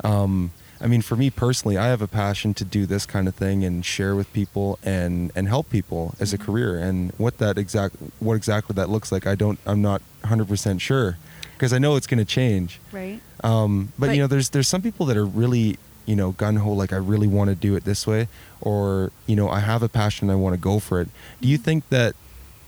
Um, 0.03 0.51
I 0.85 0.87
mean, 0.87 1.01
for 1.01 1.15
me 1.15 1.31
personally, 1.31 1.79
I 1.79 1.87
have 1.87 2.03
a 2.03 2.07
passion 2.07 2.53
to 2.53 2.63
do 2.63 2.85
this 2.85 3.07
kind 3.07 3.27
of 3.27 3.33
thing 3.33 3.63
and 3.65 3.83
share 3.83 4.15
with 4.15 4.31
people 4.33 4.77
and, 4.83 5.31
and 5.35 5.47
help 5.47 5.71
people 5.71 6.13
as 6.19 6.31
a 6.31 6.37
Mhm. 6.37 6.45
career. 6.45 6.77
And 6.77 7.11
what 7.17 7.39
that 7.39 7.57
exact, 7.57 7.95
what 8.19 8.35
exactly 8.35 8.75
that 8.75 8.87
looks 8.87 9.11
like, 9.11 9.25
I 9.25 9.33
don't, 9.33 9.57
I'm 9.65 9.81
not 9.81 10.03
100% 10.23 10.79
sure 10.79 11.17
because 11.53 11.73
I 11.73 11.79
know 11.79 11.95
it's 11.95 12.05
going 12.05 12.19
to 12.19 12.23
change. 12.39 12.79
Right? 12.91 13.19
Um, 13.43 13.93
but, 13.97 14.07
But- 14.07 14.15
you 14.15 14.21
know, 14.21 14.27
there's 14.27 14.49
there's 14.49 14.67
some 14.67 14.83
people 14.83 15.07
that 15.07 15.17
are 15.17 15.25
really 15.25 15.77
you 16.05 16.15
know 16.15 16.33
gun 16.33 16.57
ho 16.57 16.71
like 16.71 16.93
I 16.93 16.97
really 16.97 17.25
want 17.27 17.49
to 17.49 17.55
do 17.55 17.75
it 17.75 17.83
this 17.83 18.05
way, 18.05 18.27
or 18.61 19.11
you 19.25 19.35
know 19.35 19.49
I 19.49 19.61
have 19.61 19.81
a 19.81 19.89
passion 19.89 20.29
I 20.29 20.35
want 20.35 20.53
to 20.53 20.59
go 20.61 20.77
for 20.77 21.01
it. 21.01 21.09
Do 21.41 21.47
you 21.47 21.57
Mhm. 21.57 21.63
think 21.63 21.89
that 21.89 22.13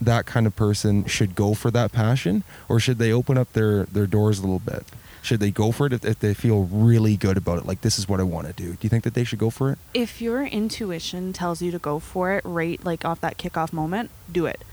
that 0.02 0.26
kind 0.26 0.48
of 0.48 0.56
person 0.56 1.06
should 1.06 1.36
go 1.36 1.54
for 1.54 1.70
that 1.70 1.92
passion, 1.92 2.44
or 2.68 2.80
should 2.80 2.98
they 2.98 3.12
open 3.14 3.38
up 3.38 3.54
their 3.54 3.84
their 3.84 4.08
doors 4.08 4.40
a 4.40 4.42
little 4.42 4.58
bit? 4.74 4.86
Should 5.28 5.42
they 5.42 5.52
go 5.52 5.74
for 5.74 5.88
it 5.88 5.94
if, 5.94 6.06
if 6.06 6.20
they 6.20 6.34
feel 6.34 6.64
really 6.72 7.18
good 7.18 7.36
about 7.36 7.58
it? 7.60 7.66
Like 7.66 7.82
this 7.82 8.00
is 8.00 8.08
what 8.08 8.20
I 8.22 8.24
want 8.24 8.48
to 8.48 8.54
do. 8.54 8.70
Do 8.72 8.78
you 8.82 8.90
think 8.90 9.04
that 9.04 9.14
they 9.14 9.26
should 9.26 9.40
go 9.40 9.50
for 9.50 9.72
it? 9.72 9.78
if 9.94 10.22
your 10.22 10.44
intuition 10.46 11.34
tells 11.34 11.62
you 11.62 11.70
to 11.72 11.80
go 11.80 12.00
for 12.00 12.32
it 12.32 12.42
right 12.46 12.84
like 12.86 13.04
off 13.04 13.20
that 13.22 13.38
kickoff 13.38 13.74
moment 13.74 14.10
do 14.32 14.46
it 14.46 14.64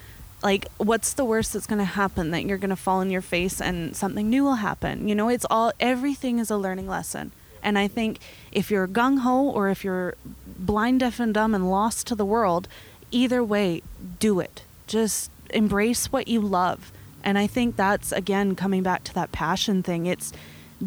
like 0.43 0.67
what's 0.79 1.13
the 1.15 1.25
worst 1.25 1.53
that's 1.53 1.67
going 1.67 1.79
to 1.79 1.85
happen 1.85 2.31
that 2.31 2.45
you're 2.45 2.59
going 2.59 2.71
to 2.71 2.77
fall 2.77 3.01
in 3.01 3.11
your 3.11 3.23
face 3.23 3.61
and 3.61 3.97
something 3.97 4.29
new 4.31 4.45
will 4.45 4.57
happen 4.57 5.09
you 5.09 5.15
know 5.15 5.29
it's 5.29 5.47
all 5.51 5.73
everything 5.81 6.39
is 6.39 6.51
a 6.51 6.57
learning 6.57 6.87
lesson 6.87 7.33
and 7.63 7.79
i 7.79 7.89
think 7.89 8.19
if 8.53 8.71
you're 8.71 8.87
gung-ho 8.87 9.43
or 9.43 9.69
if 9.71 9.83
you're 9.85 10.15
blind 10.47 11.01
deaf 11.01 11.19
and 11.19 11.35
dumb 11.35 11.55
and 11.55 11.71
lost 11.71 12.07
to 12.07 12.15
the 12.15 12.25
world 12.27 12.69
either 13.11 13.43
way 13.43 13.83
do 14.21 14.39
it 14.41 14.63
just 14.87 15.31
embrace 15.51 16.13
what 16.13 16.29
you 16.29 16.41
love 16.41 16.93
and 17.25 17.37
i 17.37 17.47
think 17.47 17.75
that's 17.75 18.13
again 18.13 18.55
coming 18.55 18.83
back 18.83 19.03
to 19.03 19.13
that 19.13 19.33
passion 19.33 19.83
thing 19.83 20.07
it's 20.07 20.33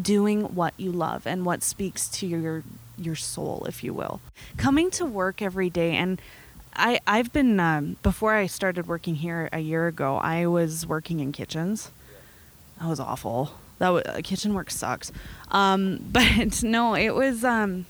doing 0.00 0.42
what 0.54 0.74
you 0.76 0.90
love 0.90 1.26
and 1.26 1.44
what 1.44 1.62
speaks 1.62 2.08
to 2.08 2.26
your 2.26 2.62
your 2.96 3.16
soul 3.16 3.64
if 3.68 3.84
you 3.84 3.94
will. 3.94 4.20
Coming 4.56 4.90
to 4.92 5.04
work 5.04 5.40
every 5.40 5.70
day 5.70 5.94
and 5.94 6.20
i 6.74 7.00
i've 7.06 7.32
been 7.32 7.58
um, 7.60 7.96
before 8.02 8.34
i 8.34 8.46
started 8.46 8.86
working 8.86 9.16
here 9.16 9.48
a 9.52 9.60
year 9.60 9.86
ago 9.86 10.16
i 10.16 10.46
was 10.46 10.86
working 10.86 11.20
in 11.20 11.32
kitchens. 11.32 11.90
That 12.80 12.88
was 12.88 13.00
awful. 13.00 13.52
That 13.78 13.88
was, 13.88 14.04
kitchen 14.22 14.54
work 14.54 14.70
sucks. 14.70 15.10
Um, 15.50 15.98
but 16.12 16.62
no 16.62 16.94
it 16.94 17.14
was 17.14 17.44
um, 17.44 17.86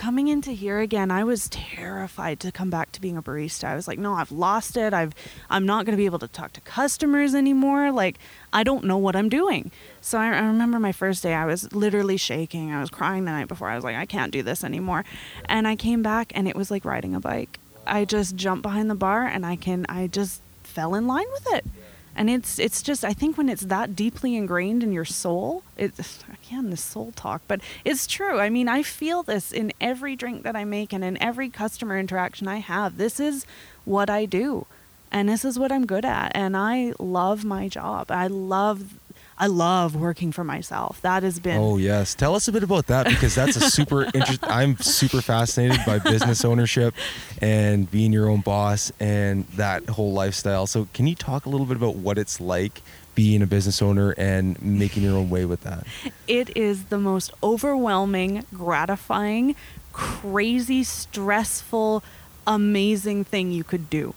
coming 0.00 0.28
into 0.28 0.52
here 0.52 0.80
again, 0.80 1.10
I 1.10 1.24
was 1.24 1.46
terrified 1.50 2.40
to 2.40 2.50
come 2.50 2.70
back 2.70 2.90
to 2.92 3.02
being 3.02 3.18
a 3.18 3.22
barista. 3.22 3.64
I 3.64 3.74
was 3.74 3.86
like, 3.86 3.98
no, 3.98 4.14
I've 4.14 4.32
lost 4.32 4.78
it. 4.78 4.94
I've 4.94 5.14
I'm 5.50 5.66
not 5.66 5.84
going 5.84 5.92
to 5.92 5.98
be 5.98 6.06
able 6.06 6.18
to 6.20 6.26
talk 6.26 6.54
to 6.54 6.62
customers 6.62 7.34
anymore. 7.34 7.92
Like 7.92 8.16
I 8.50 8.62
don't 8.62 8.84
know 8.84 8.96
what 8.96 9.14
I'm 9.14 9.28
doing. 9.28 9.70
So 10.00 10.16
I, 10.18 10.28
I 10.28 10.40
remember 10.46 10.80
my 10.80 10.92
first 10.92 11.22
day. 11.22 11.34
I 11.34 11.44
was 11.44 11.70
literally 11.74 12.16
shaking. 12.16 12.72
I 12.72 12.80
was 12.80 12.88
crying 12.88 13.26
the 13.26 13.30
night 13.30 13.46
before. 13.46 13.68
I 13.68 13.74
was 13.74 13.84
like, 13.84 13.94
I 13.94 14.06
can't 14.06 14.32
do 14.32 14.42
this 14.42 14.64
anymore. 14.64 15.04
And 15.44 15.68
I 15.68 15.76
came 15.76 16.00
back, 16.02 16.32
and 16.34 16.48
it 16.48 16.56
was 16.56 16.70
like 16.70 16.86
riding 16.86 17.14
a 17.14 17.20
bike. 17.20 17.60
I 17.86 18.06
just 18.06 18.36
jumped 18.36 18.62
behind 18.62 18.88
the 18.88 18.94
bar, 18.94 19.26
and 19.26 19.44
I 19.44 19.56
can 19.56 19.84
I 19.90 20.06
just 20.06 20.40
fell 20.64 20.94
in 20.94 21.06
line 21.06 21.26
with 21.30 21.46
it 21.52 21.66
and 22.14 22.28
it's 22.28 22.58
it's 22.58 22.82
just 22.82 23.04
i 23.04 23.12
think 23.12 23.36
when 23.36 23.48
it's 23.48 23.62
that 23.62 23.94
deeply 23.94 24.36
ingrained 24.36 24.82
in 24.82 24.92
your 24.92 25.04
soul 25.04 25.62
it's 25.76 26.24
again 26.32 26.70
the 26.70 26.76
soul 26.76 27.12
talk 27.16 27.40
but 27.48 27.60
it's 27.84 28.06
true. 28.06 28.38
I 28.38 28.50
mean 28.50 28.68
i 28.68 28.82
feel 28.82 29.22
this 29.22 29.52
in 29.52 29.72
every 29.80 30.16
drink 30.16 30.42
that 30.42 30.56
i 30.56 30.64
make 30.64 30.92
and 30.92 31.04
in 31.04 31.20
every 31.22 31.48
customer 31.48 31.98
interaction 31.98 32.48
i 32.48 32.58
have. 32.58 32.96
This 32.96 33.20
is 33.20 33.46
what 33.84 34.10
i 34.10 34.24
do 34.24 34.66
and 35.10 35.28
this 35.28 35.44
is 35.44 35.58
what 35.58 35.72
i'm 35.72 35.86
good 35.86 36.04
at 36.04 36.32
and 36.34 36.56
i 36.56 36.92
love 36.98 37.44
my 37.44 37.68
job. 37.68 38.10
I 38.10 38.26
love 38.26 38.94
I 39.40 39.46
love 39.46 39.96
working 39.96 40.32
for 40.32 40.44
myself. 40.44 41.00
That 41.00 41.22
has 41.22 41.40
been. 41.40 41.58
Oh 41.58 41.78
yes, 41.78 42.14
tell 42.14 42.34
us 42.34 42.46
a 42.46 42.52
bit 42.52 42.62
about 42.62 42.88
that 42.88 43.06
because 43.06 43.34
that's 43.34 43.56
a 43.56 43.70
super 43.70 44.04
interest. 44.14 44.40
I'm 44.42 44.76
super 44.76 45.22
fascinated 45.22 45.80
by 45.86 45.98
business 45.98 46.44
ownership 46.44 46.94
and 47.40 47.90
being 47.90 48.12
your 48.12 48.28
own 48.28 48.42
boss 48.42 48.92
and 49.00 49.46
that 49.56 49.88
whole 49.88 50.12
lifestyle. 50.12 50.66
So 50.66 50.88
can 50.92 51.06
you 51.06 51.14
talk 51.14 51.46
a 51.46 51.48
little 51.48 51.64
bit 51.64 51.78
about 51.78 51.96
what 51.96 52.18
it's 52.18 52.38
like 52.38 52.82
being 53.14 53.40
a 53.40 53.46
business 53.46 53.80
owner 53.80 54.14
and 54.18 54.60
making 54.62 55.04
your 55.04 55.16
own 55.16 55.30
way 55.30 55.46
with 55.46 55.62
that? 55.62 55.86
It 56.28 56.54
is 56.54 56.84
the 56.84 56.98
most 56.98 57.32
overwhelming, 57.42 58.44
gratifying, 58.52 59.56
crazy, 59.94 60.84
stressful, 60.84 62.04
amazing 62.46 63.24
thing 63.24 63.52
you 63.52 63.64
could 63.64 63.88
do 63.88 64.14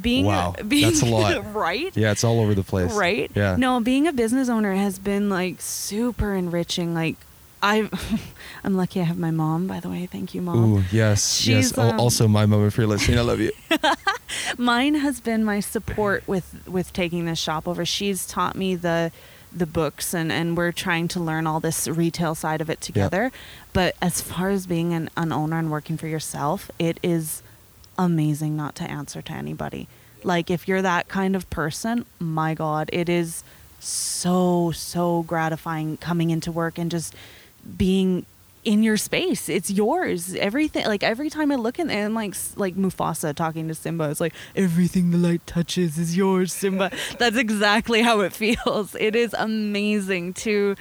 being 0.00 0.26
wow, 0.26 0.54
a, 0.58 0.64
being, 0.64 0.84
that's 0.84 1.02
a 1.02 1.06
lot, 1.06 1.54
right? 1.54 1.96
Yeah, 1.96 2.12
it's 2.12 2.24
all 2.24 2.40
over 2.40 2.54
the 2.54 2.62
place, 2.62 2.92
right? 2.92 3.30
Yeah. 3.34 3.56
No, 3.56 3.80
being 3.80 4.06
a 4.06 4.12
business 4.12 4.48
owner 4.48 4.74
has 4.74 4.98
been 4.98 5.28
like 5.28 5.60
super 5.60 6.34
enriching. 6.34 6.94
Like, 6.94 7.16
I, 7.62 7.88
I'm 8.64 8.76
lucky 8.76 9.00
I 9.00 9.04
have 9.04 9.18
my 9.18 9.30
mom. 9.30 9.66
By 9.66 9.80
the 9.80 9.88
way, 9.88 10.06
thank 10.06 10.34
you, 10.34 10.42
mom. 10.42 10.78
Ooh, 10.78 10.84
yes, 10.92 11.36
She's, 11.36 11.76
yes. 11.76 11.78
Um, 11.78 11.98
also, 11.98 12.28
my 12.28 12.46
mom, 12.46 12.66
if 12.66 12.76
you're 12.76 12.86
listening, 12.86 13.18
I 13.18 13.22
love 13.22 13.40
you. 13.40 13.52
Mine 14.58 14.94
has 14.96 15.20
been 15.20 15.44
my 15.44 15.60
support 15.60 16.26
with 16.26 16.66
with 16.66 16.92
taking 16.92 17.24
this 17.24 17.38
shop 17.38 17.66
over. 17.66 17.84
She's 17.84 18.26
taught 18.26 18.56
me 18.56 18.74
the 18.74 19.12
the 19.52 19.66
books 19.66 20.12
and 20.12 20.30
and 20.30 20.56
we're 20.56 20.72
trying 20.72 21.08
to 21.08 21.20
learn 21.20 21.46
all 21.46 21.60
this 21.60 21.88
retail 21.88 22.34
side 22.34 22.60
of 22.60 22.68
it 22.68 22.80
together. 22.80 23.22
Yep. 23.24 23.32
But 23.72 23.96
as 24.02 24.20
far 24.20 24.50
as 24.50 24.66
being 24.66 24.92
an, 24.92 25.08
an 25.16 25.32
owner 25.32 25.58
and 25.58 25.70
working 25.70 25.96
for 25.96 26.06
yourself, 26.06 26.70
it 26.78 27.00
is 27.02 27.42
amazing 27.98 28.56
not 28.56 28.74
to 28.76 28.84
answer 28.84 29.22
to 29.22 29.32
anybody. 29.32 29.88
Like 30.22 30.50
if 30.50 30.66
you're 30.66 30.82
that 30.82 31.08
kind 31.08 31.36
of 31.36 31.48
person, 31.50 32.04
my 32.18 32.54
god, 32.54 32.90
it 32.92 33.08
is 33.08 33.44
so 33.78 34.72
so 34.72 35.22
gratifying 35.22 35.96
coming 35.98 36.30
into 36.30 36.50
work 36.50 36.78
and 36.78 36.90
just 36.90 37.14
being 37.76 38.26
in 38.66 38.82
your 38.82 38.96
space. 38.96 39.48
It's 39.48 39.70
yours. 39.70 40.34
Everything 40.34 40.86
like 40.86 41.04
every 41.04 41.30
time 41.30 41.52
I 41.52 41.54
look 41.54 41.78
in 41.78 41.86
there, 41.86 42.04
I'm 42.04 42.14
like 42.14 42.34
like 42.56 42.74
Mufasa 42.74 43.34
talking 43.34 43.68
to 43.68 43.74
Simba. 43.74 44.10
It's 44.10 44.20
like 44.20 44.34
everything 44.56 45.12
the 45.12 45.18
light 45.18 45.46
touches 45.46 45.96
is 45.96 46.16
yours, 46.16 46.52
Simba. 46.52 46.90
That's 47.18 47.36
exactly 47.36 48.02
how 48.02 48.20
it 48.20 48.32
feels. 48.32 48.96
It 48.96 49.14
is 49.14 49.34
amazing 49.38 50.34
to 50.34 50.74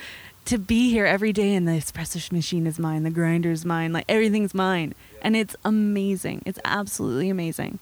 to 0.45 0.57
be 0.57 0.89
here 0.89 1.05
every 1.05 1.33
day 1.33 1.55
and 1.55 1.67
the 1.67 1.73
espresso 1.73 2.31
machine 2.31 2.67
is 2.67 2.77
mine, 2.77 3.03
the 3.03 3.09
grinder 3.09 3.51
is 3.51 3.65
mine, 3.65 3.93
like 3.93 4.05
everything's 4.09 4.53
mine. 4.53 4.93
And 5.25 5.35
it's 5.35 5.55
amazing. 5.65 6.43
It's 6.45 6.59
absolutely 6.63 7.31
amazing. 7.31 7.79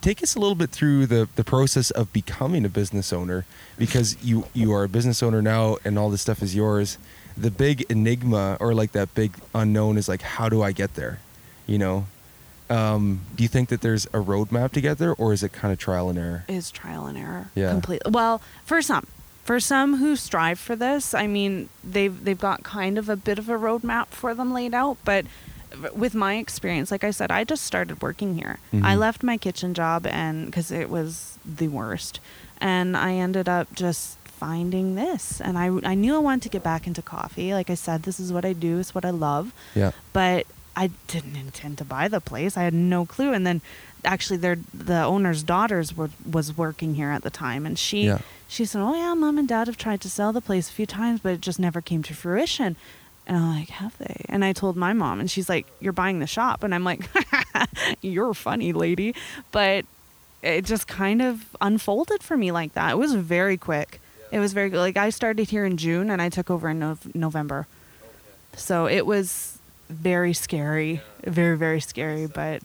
Take 0.00 0.22
us 0.22 0.34
a 0.34 0.38
little 0.38 0.54
bit 0.54 0.70
through 0.70 1.06
the, 1.06 1.28
the 1.36 1.44
process 1.44 1.90
of 1.90 2.10
becoming 2.10 2.64
a 2.64 2.70
business 2.70 3.12
owner 3.12 3.44
because 3.78 4.16
you, 4.22 4.46
you 4.54 4.72
are 4.72 4.84
a 4.84 4.88
business 4.88 5.22
owner 5.22 5.42
now 5.42 5.76
and 5.84 5.98
all 5.98 6.08
this 6.08 6.22
stuff 6.22 6.42
is 6.42 6.54
yours. 6.54 6.96
The 7.36 7.50
big 7.50 7.82
enigma 7.90 8.56
or 8.60 8.74
like 8.74 8.92
that 8.92 9.14
big 9.14 9.32
unknown 9.54 9.98
is 9.98 10.08
like, 10.08 10.22
how 10.22 10.48
do 10.48 10.62
I 10.62 10.72
get 10.72 10.94
there? 10.94 11.20
You 11.66 11.78
know, 11.78 12.06
um, 12.70 13.20
do 13.36 13.42
you 13.42 13.48
think 13.48 13.68
that 13.68 13.82
there's 13.82 14.06
a 14.06 14.20
roadmap 14.20 14.72
to 14.72 14.80
get 14.80 14.96
there 14.96 15.14
or 15.14 15.34
is 15.34 15.42
it 15.42 15.52
kind 15.52 15.70
of 15.70 15.78
trial 15.78 16.08
and 16.08 16.18
error? 16.18 16.44
Is 16.48 16.70
trial 16.70 17.06
and 17.06 17.18
error. 17.18 17.50
Yeah. 17.54 17.72
Completely. 17.72 18.10
Well, 18.10 18.40
for 18.64 18.80
some, 18.80 19.06
for 19.44 19.60
some 19.60 19.98
who 19.98 20.16
strive 20.16 20.58
for 20.58 20.76
this, 20.76 21.12
I 21.12 21.26
mean, 21.26 21.68
they've 21.82 22.24
they've 22.24 22.40
got 22.40 22.62
kind 22.62 22.96
of 22.96 23.10
a 23.10 23.16
bit 23.16 23.38
of 23.38 23.50
a 23.50 23.54
roadmap 23.54 24.06
for 24.08 24.34
them 24.34 24.52
laid 24.54 24.72
out. 24.72 24.96
But 25.04 25.26
with 25.94 26.14
my 26.14 26.36
experience, 26.36 26.90
like 26.90 27.04
I 27.04 27.10
said, 27.10 27.30
I 27.30 27.44
just 27.44 27.64
started 27.64 28.02
working 28.02 28.36
here. 28.36 28.58
Mm-hmm. 28.72 28.84
I 28.84 28.94
left 28.96 29.22
my 29.22 29.36
kitchen 29.36 29.74
job 29.74 30.06
and 30.06 30.46
because 30.46 30.70
it 30.70 30.90
was 30.90 31.38
the 31.44 31.68
worst, 31.68 32.20
and 32.60 32.96
I 32.96 33.14
ended 33.14 33.48
up 33.48 33.74
just 33.74 34.18
finding 34.24 34.94
this. 34.94 35.40
And 35.40 35.56
I, 35.56 35.66
I 35.84 35.94
knew 35.94 36.14
I 36.16 36.18
wanted 36.18 36.42
to 36.42 36.48
get 36.48 36.62
back 36.62 36.86
into 36.86 37.02
coffee. 37.02 37.54
Like 37.54 37.70
I 37.70 37.74
said 37.74 38.02
this 38.02 38.20
is 38.20 38.32
what 38.32 38.44
I 38.44 38.52
do 38.52 38.78
it's 38.78 38.94
what 38.94 39.04
I 39.04 39.10
love. 39.10 39.52
Yeah. 39.74 39.92
But 40.12 40.46
I 40.76 40.90
didn't 41.06 41.36
intend 41.36 41.78
to 41.78 41.84
buy 41.84 42.08
the 42.08 42.20
place. 42.20 42.56
I 42.56 42.64
had 42.64 42.74
no 42.74 43.06
clue. 43.06 43.32
And 43.32 43.46
then 43.46 43.62
actually 44.04 44.36
their 44.36 44.58
the 44.72 45.02
owner's 45.02 45.42
daughters 45.42 45.96
were 45.96 46.10
was 46.30 46.56
working 46.56 46.94
here 46.94 47.10
at 47.10 47.22
the 47.22 47.30
time. 47.30 47.64
And 47.64 47.78
she 47.78 48.06
yeah. 48.06 48.18
she 48.48 48.64
said 48.64 48.82
oh 48.82 48.94
yeah 48.94 49.14
mom 49.14 49.38
and 49.38 49.48
dad 49.48 49.66
have 49.66 49.76
tried 49.76 50.00
to 50.02 50.10
sell 50.10 50.32
the 50.32 50.40
place 50.40 50.68
a 50.68 50.72
few 50.72 50.86
times 50.86 51.20
but 51.20 51.32
it 51.32 51.40
just 51.40 51.58
never 51.58 51.80
came 51.80 52.02
to 52.02 52.14
fruition 52.14 52.76
and 53.26 53.36
i'm 53.36 53.54
like 53.54 53.68
have 53.70 53.96
they? 53.98 54.24
And 54.28 54.44
i 54.44 54.52
told 54.52 54.76
my 54.76 54.92
mom 54.92 55.20
and 55.20 55.30
she's 55.30 55.48
like 55.48 55.66
you're 55.80 55.92
buying 55.92 56.18
the 56.18 56.26
shop. 56.26 56.62
And 56.62 56.74
i'm 56.74 56.84
like 56.84 57.08
you're 58.02 58.34
funny 58.34 58.72
lady. 58.72 59.14
But 59.52 59.84
it 60.42 60.64
just 60.64 60.86
kind 60.86 61.22
of 61.22 61.56
unfolded 61.60 62.22
for 62.22 62.36
me 62.36 62.52
like 62.52 62.74
that. 62.74 62.92
It 62.92 62.98
was 62.98 63.14
very 63.14 63.56
quick. 63.56 64.00
It 64.30 64.38
was 64.40 64.52
very 64.52 64.70
like 64.70 64.96
i 64.96 65.10
started 65.10 65.50
here 65.50 65.64
in 65.64 65.76
june 65.76 66.10
and 66.10 66.20
i 66.20 66.28
took 66.28 66.50
over 66.50 66.68
in 66.68 66.78
no- 66.78 66.98
november. 67.14 67.66
So 68.56 68.86
it 68.86 69.06
was 69.06 69.58
very 69.88 70.32
scary 70.32 71.02
very 71.24 71.56
very 71.56 71.80
scary 71.80 72.26
but 72.26 72.62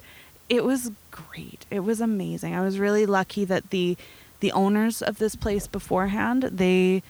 it 0.49 0.63
was 0.63 0.91
great. 1.11 1.65
It 1.69 1.81
was 1.81 2.01
amazing. 2.01 2.55
I 2.55 2.61
was 2.61 2.79
really 2.79 3.05
lucky 3.05 3.45
that 3.45 3.69
the 3.69 3.95
the 4.39 4.51
owners 4.51 5.01
of 5.01 5.17
this 5.19 5.35
place 5.35 5.67
beforehand, 5.67 6.43
they 6.43 7.03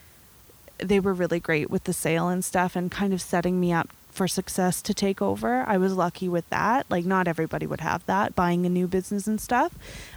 they 0.80 1.00
were 1.00 1.14
really 1.14 1.40
great 1.40 1.70
with 1.70 1.84
the 1.86 1.94
sale 1.94 2.30
and 2.30 2.44
stuff 2.44 2.76
and 2.76 2.92
kind 2.92 3.14
of 3.14 3.22
setting 3.22 3.60
me 3.60 3.72
up 3.72 3.90
for 4.12 4.28
success 4.28 4.82
to 4.82 4.94
take 4.94 5.22
over. 5.22 5.64
I 5.68 5.78
was 5.78 5.94
lucky 5.94 6.28
with 6.28 6.50
that. 6.50 6.86
Like 6.90 7.06
not 7.06 7.28
everybody 7.28 7.66
would 7.66 7.82
have 7.82 8.06
that 8.06 8.36
buying 8.36 8.66
a 8.66 8.70
new 8.70 8.88
business 8.88 9.28
and 9.28 9.40
stuff. 9.40 9.74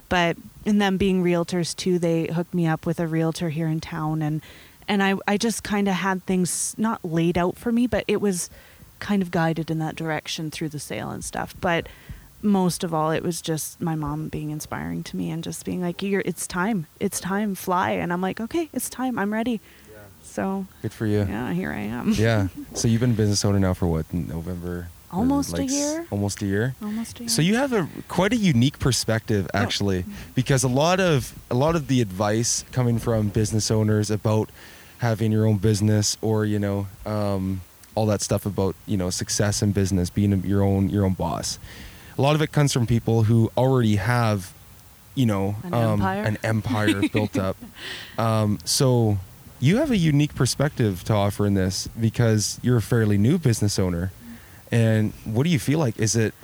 But 0.09 0.37
and 0.65 0.81
them 0.81 0.97
being 0.97 1.23
realtors 1.23 1.77
too, 1.77 1.99
they 1.99 2.27
hooked 2.27 2.55
me 2.55 2.67
up 2.67 2.87
with 2.87 2.99
a 2.99 3.07
realtor 3.07 3.51
here 3.51 3.69
in 3.69 3.81
town 3.81 4.23
and 4.23 4.41
and 4.89 5.03
I 5.03 5.15
I 5.29 5.37
just 5.37 5.63
kind 5.63 5.89
of 5.89 5.95
had 5.95 6.25
things 6.25 6.75
not 6.77 7.05
laid 7.05 7.39
out 7.39 7.57
for 7.57 7.71
me, 7.71 7.87
but 7.87 8.05
it 8.09 8.21
was 8.21 8.51
kind 8.99 9.23
of 9.23 9.31
guided 9.31 9.71
in 9.71 9.79
that 9.81 9.97
direction 9.97 10.51
through 10.51 10.71
the 10.71 10.79
sale 10.79 11.11
and 11.11 11.25
stuff. 11.25 11.55
But 11.61 11.89
most 12.41 12.83
of 12.83 12.93
all, 12.93 13.11
it 13.11 13.23
was 13.23 13.41
just 13.41 13.81
my 13.81 13.95
mom 13.95 14.29
being 14.29 14.51
inspiring 14.51 15.03
to 15.05 15.17
me 15.17 15.31
and 15.31 15.45
just 15.45 15.65
being 15.65 15.81
like, 15.81 16.03
"You're, 16.03 16.23
it's 16.25 16.47
time, 16.47 16.87
it's 16.99 17.21
time, 17.21 17.55
fly." 17.55 17.93
And 17.93 18.13
I'm 18.13 18.21
like, 18.21 18.41
"Okay, 18.41 18.69
it's 18.73 18.91
time, 18.91 19.19
I'm 19.19 19.33
ready." 19.33 19.61
So 20.33 20.67
good 20.81 20.93
for 20.93 21.07
you. 21.07 21.21
Yeah, 21.21 21.53
here 21.53 21.73
I 21.73 21.81
am. 21.81 22.13
yeah. 22.13 22.49
So 22.75 22.89
you've 22.89 23.01
been 23.01 23.11
a 23.11 23.15
business 23.15 23.45
owner 23.45 23.61
now 23.61 23.75
for 23.75 23.87
what? 23.87 24.13
November. 24.13 24.89
Almost 25.13 25.53
like 25.53 25.69
a 25.69 25.73
year. 25.73 26.07
Almost 26.11 26.41
a 26.41 26.47
year. 26.47 26.75
Almost 26.83 27.19
a 27.19 27.23
year. 27.25 27.29
So 27.29 27.43
you 27.43 27.57
have 27.57 27.75
a 27.75 27.87
quite 28.09 28.33
a 28.33 28.37
unique 28.37 28.79
perspective, 28.79 29.47
actually, 29.53 30.05
oh. 30.09 30.13
because 30.35 30.65
a 30.65 30.69
lot 30.69 31.01
of 31.01 31.35
a 31.51 31.55
lot 31.55 31.77
of 31.77 31.89
the 31.89 32.01
advice 32.01 32.65
coming 32.73 32.99
from 32.99 33.29
business 33.29 33.71
owners 33.71 34.11
about 34.11 34.49
having 34.99 35.31
your 35.31 35.47
own 35.47 35.59
business 35.59 36.17
or 36.23 36.47
you 36.47 36.59
know 36.59 36.87
um, 37.05 37.61
all 37.95 38.07
that 38.07 38.23
stuff 38.23 38.47
about 38.47 38.75
you 38.87 38.97
know 38.97 39.11
success 39.11 39.61
in 39.63 39.73
business, 39.73 40.09
being 40.09 40.43
your 40.45 40.63
own 40.63 40.89
your 40.89 41.05
own 41.05 41.13
boss 41.13 41.59
a 42.19 42.23
lot 42.23 42.35
of 42.35 42.43
it 42.43 42.53
comes 42.53 42.73
from 42.73 42.87
people 42.87 43.25
who 43.25 43.51
already 43.57 43.97
have, 43.97 44.53
you 45.15 45.27
know, 45.27 45.57
an 45.65 45.75
um, 45.75 45.93
empire, 45.93 46.23
an 46.23 46.39
empire 46.43 47.09
built 47.13 47.39
up. 47.39 47.57
Um, 48.19 48.59
so 48.65 49.19
you 49.63 49.77
have 49.77 49.93
a 49.93 49.97
unique 49.97 50.35
perspective 50.35 51.05
to 51.05 51.15
offer 51.15 51.47
in 51.47 51.55
this 51.55 51.89
because 51.99 52.59
you're 52.63 52.79
a 52.79 52.83
fairly 52.83 53.17
new 53.17 53.39
business 53.39 53.79
owner. 53.79 54.11
And 54.73 55.13
what 55.25 55.45
do 55.45 55.51
you 55.51 55.61
feel 55.61 55.79
like? 55.79 55.99
Is 55.99 56.17
it, 56.17 56.35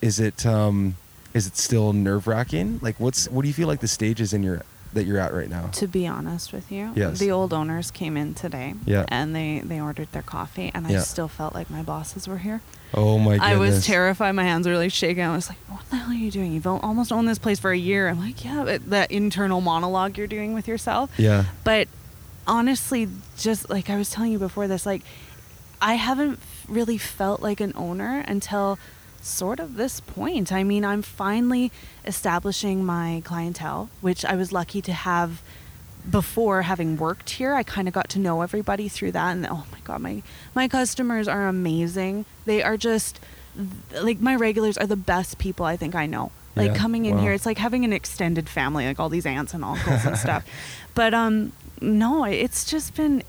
is 0.00 0.20
it, 0.20 0.46
um, 0.46 0.94
is 1.34 1.46
it 1.46 1.56
still 1.56 1.92
nerve 1.92 2.26
wracking? 2.26 2.78
Like, 2.80 2.98
what's 3.00 3.28
what 3.28 3.42
do 3.42 3.48
you 3.48 3.54
feel 3.54 3.68
like 3.68 3.80
the 3.80 3.88
stages 3.88 4.32
in 4.32 4.42
your 4.42 4.62
that 4.94 5.04
you're 5.04 5.18
at 5.18 5.34
right 5.34 5.48
now? 5.48 5.66
To 5.66 5.86
be 5.86 6.06
honest 6.06 6.52
with 6.52 6.72
you, 6.72 6.92
yes. 6.94 7.18
the 7.18 7.30
old 7.30 7.52
owners 7.52 7.90
came 7.90 8.16
in 8.16 8.34
today. 8.34 8.74
Yeah. 8.86 9.04
And 9.08 9.34
they 9.34 9.60
they 9.64 9.80
ordered 9.80 10.10
their 10.12 10.22
coffee, 10.22 10.70
and 10.74 10.86
I 10.86 10.90
yeah. 10.90 11.00
still 11.00 11.28
felt 11.28 11.54
like 11.54 11.70
my 11.70 11.82
bosses 11.82 12.26
were 12.26 12.38
here. 12.38 12.62
Oh 12.94 13.18
my 13.18 13.32
goodness. 13.32 13.48
I 13.48 13.56
was 13.56 13.86
terrified. 13.86 14.32
My 14.32 14.44
hands 14.44 14.66
were 14.66 14.76
like 14.76 14.92
shaking. 14.92 15.22
I 15.22 15.34
was 15.34 15.48
like, 15.48 15.58
"What 15.68 15.88
the 15.90 15.96
hell 15.96 16.10
are 16.10 16.14
you 16.14 16.30
doing? 16.30 16.52
You've 16.52 16.66
almost 16.66 17.12
owned 17.12 17.28
this 17.28 17.38
place 17.38 17.58
for 17.58 17.70
a 17.70 17.78
year." 17.78 18.08
I'm 18.08 18.18
like, 18.18 18.44
"Yeah, 18.44 18.78
that 18.86 19.10
internal 19.10 19.60
monologue 19.60 20.16
you're 20.16 20.26
doing 20.26 20.54
with 20.54 20.66
yourself." 20.66 21.10
Yeah. 21.18 21.44
But 21.64 21.88
honestly, 22.48 23.08
just 23.36 23.70
like 23.70 23.88
I 23.90 23.96
was 23.96 24.10
telling 24.10 24.32
you 24.32 24.38
before 24.38 24.66
this, 24.66 24.84
like 24.86 25.02
I 25.80 25.94
haven't 25.94 26.40
really 26.68 26.98
felt 26.98 27.40
like 27.40 27.60
an 27.60 27.72
owner 27.76 28.24
until 28.26 28.78
sort 29.20 29.60
of 29.60 29.76
this 29.76 30.00
point. 30.00 30.50
I 30.52 30.64
mean, 30.64 30.84
I'm 30.84 31.02
finally 31.02 31.70
establishing 32.04 32.84
my 32.84 33.22
clientele, 33.24 33.90
which 34.00 34.24
I 34.24 34.34
was 34.34 34.52
lucky 34.52 34.80
to 34.82 34.92
have 34.92 35.42
before 36.08 36.62
having 36.62 36.96
worked 36.96 37.30
here. 37.30 37.54
I 37.54 37.62
kind 37.62 37.86
of 37.86 37.94
got 37.94 38.08
to 38.10 38.18
know 38.18 38.40
everybody 38.42 38.88
through 38.88 39.12
that 39.12 39.32
and 39.32 39.46
oh 39.46 39.66
my 39.70 39.78
god, 39.84 40.00
my 40.00 40.22
my 40.54 40.66
customers 40.68 41.28
are 41.28 41.46
amazing. 41.46 42.24
They 42.46 42.62
are 42.62 42.76
just 42.76 43.20
like 44.00 44.20
my 44.20 44.34
regulars 44.34 44.78
are 44.78 44.86
the 44.86 44.96
best 44.96 45.38
people 45.38 45.66
I 45.66 45.76
think 45.76 45.94
I 45.94 46.06
know. 46.06 46.32
Like 46.56 46.72
Yeah, 46.72 46.76
coming 46.78 47.04
in 47.04 47.16
wow. 47.16 47.22
here, 47.22 47.32
it's 47.32 47.46
like 47.46 47.58
having 47.58 47.84
an 47.84 47.92
extended 47.92 48.48
family, 48.48 48.86
like 48.86 48.98
all 48.98 49.08
these 49.10 49.26
aunts 49.26 49.52
and 49.54 49.64
uncles 49.64 50.04
and 50.06 50.16
stuff. 50.16 50.44
But 50.94 51.14
um 51.14 51.52
no, 51.80 52.24
it's 52.24 52.64
just 52.64 52.94
been 52.94 53.22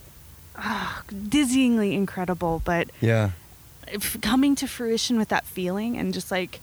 ah, 0.58 1.04
dizzyingly 1.12 1.94
incredible, 1.94 2.62
but 2.66 2.90
Yeah. 3.02 3.32
coming 4.22 4.56
to 4.56 4.68
fruition 4.68 5.18
with 5.18 5.30
that 5.30 5.46
feeling 5.46 5.98
and 5.98 6.14
just 6.14 6.30
like 6.32 6.60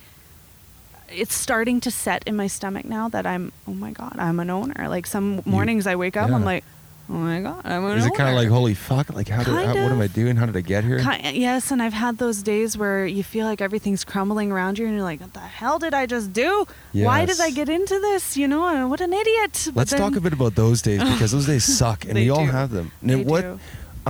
it's 1.08 1.34
starting 1.34 1.80
to 1.80 1.90
set 1.90 2.22
in 2.26 2.36
my 2.36 2.46
stomach 2.46 2.84
now 2.84 3.08
that 3.08 3.26
I'm 3.26 3.52
oh 3.66 3.74
my 3.74 3.90
god 3.92 4.14
I'm 4.18 4.38
an 4.40 4.50
owner 4.50 4.88
like 4.88 5.06
some 5.06 5.40
mornings 5.44 5.86
I 5.86 5.94
wake 5.96 6.16
up 6.16 6.30
I'm 6.30 6.44
like 6.44 6.64
oh 7.08 7.12
my 7.12 7.40
god 7.40 7.60
I'm 7.64 7.84
an 7.84 7.98
Is 7.98 8.06
it 8.06 8.14
kind 8.14 8.28
of 8.30 8.34
like 8.34 8.48
holy 8.48 8.75
fuck? 8.75 9.10
Like 9.14 9.28
how 9.28 9.42
did 9.44 9.54
how, 9.54 9.66
what 9.68 9.92
am 9.92 10.00
I 10.00 10.06
doing? 10.08 10.36
How 10.36 10.46
did 10.46 10.56
I 10.56 10.60
get 10.60 10.84
here? 10.84 10.98
Ki- 10.98 11.38
yes 11.38 11.70
and 11.70 11.80
I've 11.82 11.92
had 11.92 12.18
those 12.18 12.42
days 12.42 12.76
where 12.76 13.06
you 13.06 13.22
feel 13.22 13.46
like 13.46 13.60
everything's 13.60 14.04
crumbling 14.04 14.50
around 14.52 14.78
you 14.78 14.86
and 14.86 14.94
you're 14.94 15.04
like 15.04 15.20
what 15.20 15.32
the 15.34 15.40
hell 15.40 15.78
did 15.78 15.94
I 15.94 16.06
just 16.06 16.32
do 16.32 16.66
why 16.92 17.25
did 17.25 17.40
I 17.40 17.50
get 17.50 17.68
into 17.68 17.98
this 18.00 18.36
you 18.36 18.48
know 18.48 18.64
Uh, 18.64 18.88
what 18.88 19.00
an 19.00 19.12
idiot 19.12 19.66
But 19.66 19.76
Let's 19.76 19.92
talk 19.92 20.16
a 20.16 20.20
bit 20.20 20.32
about 20.32 20.54
those 20.56 20.82
days 20.82 21.02
because 21.12 21.30
those 21.32 21.46
days 21.46 21.64
suck, 21.64 22.04
and 22.04 22.16
They 22.16 22.25
we 22.25 22.30
all 22.30 22.44
do. 22.46 22.50
have 22.52 22.70
them. 22.70 22.90
Now, 23.02 23.16
They 23.16 23.25
what 23.25 23.42
do. 23.42 23.60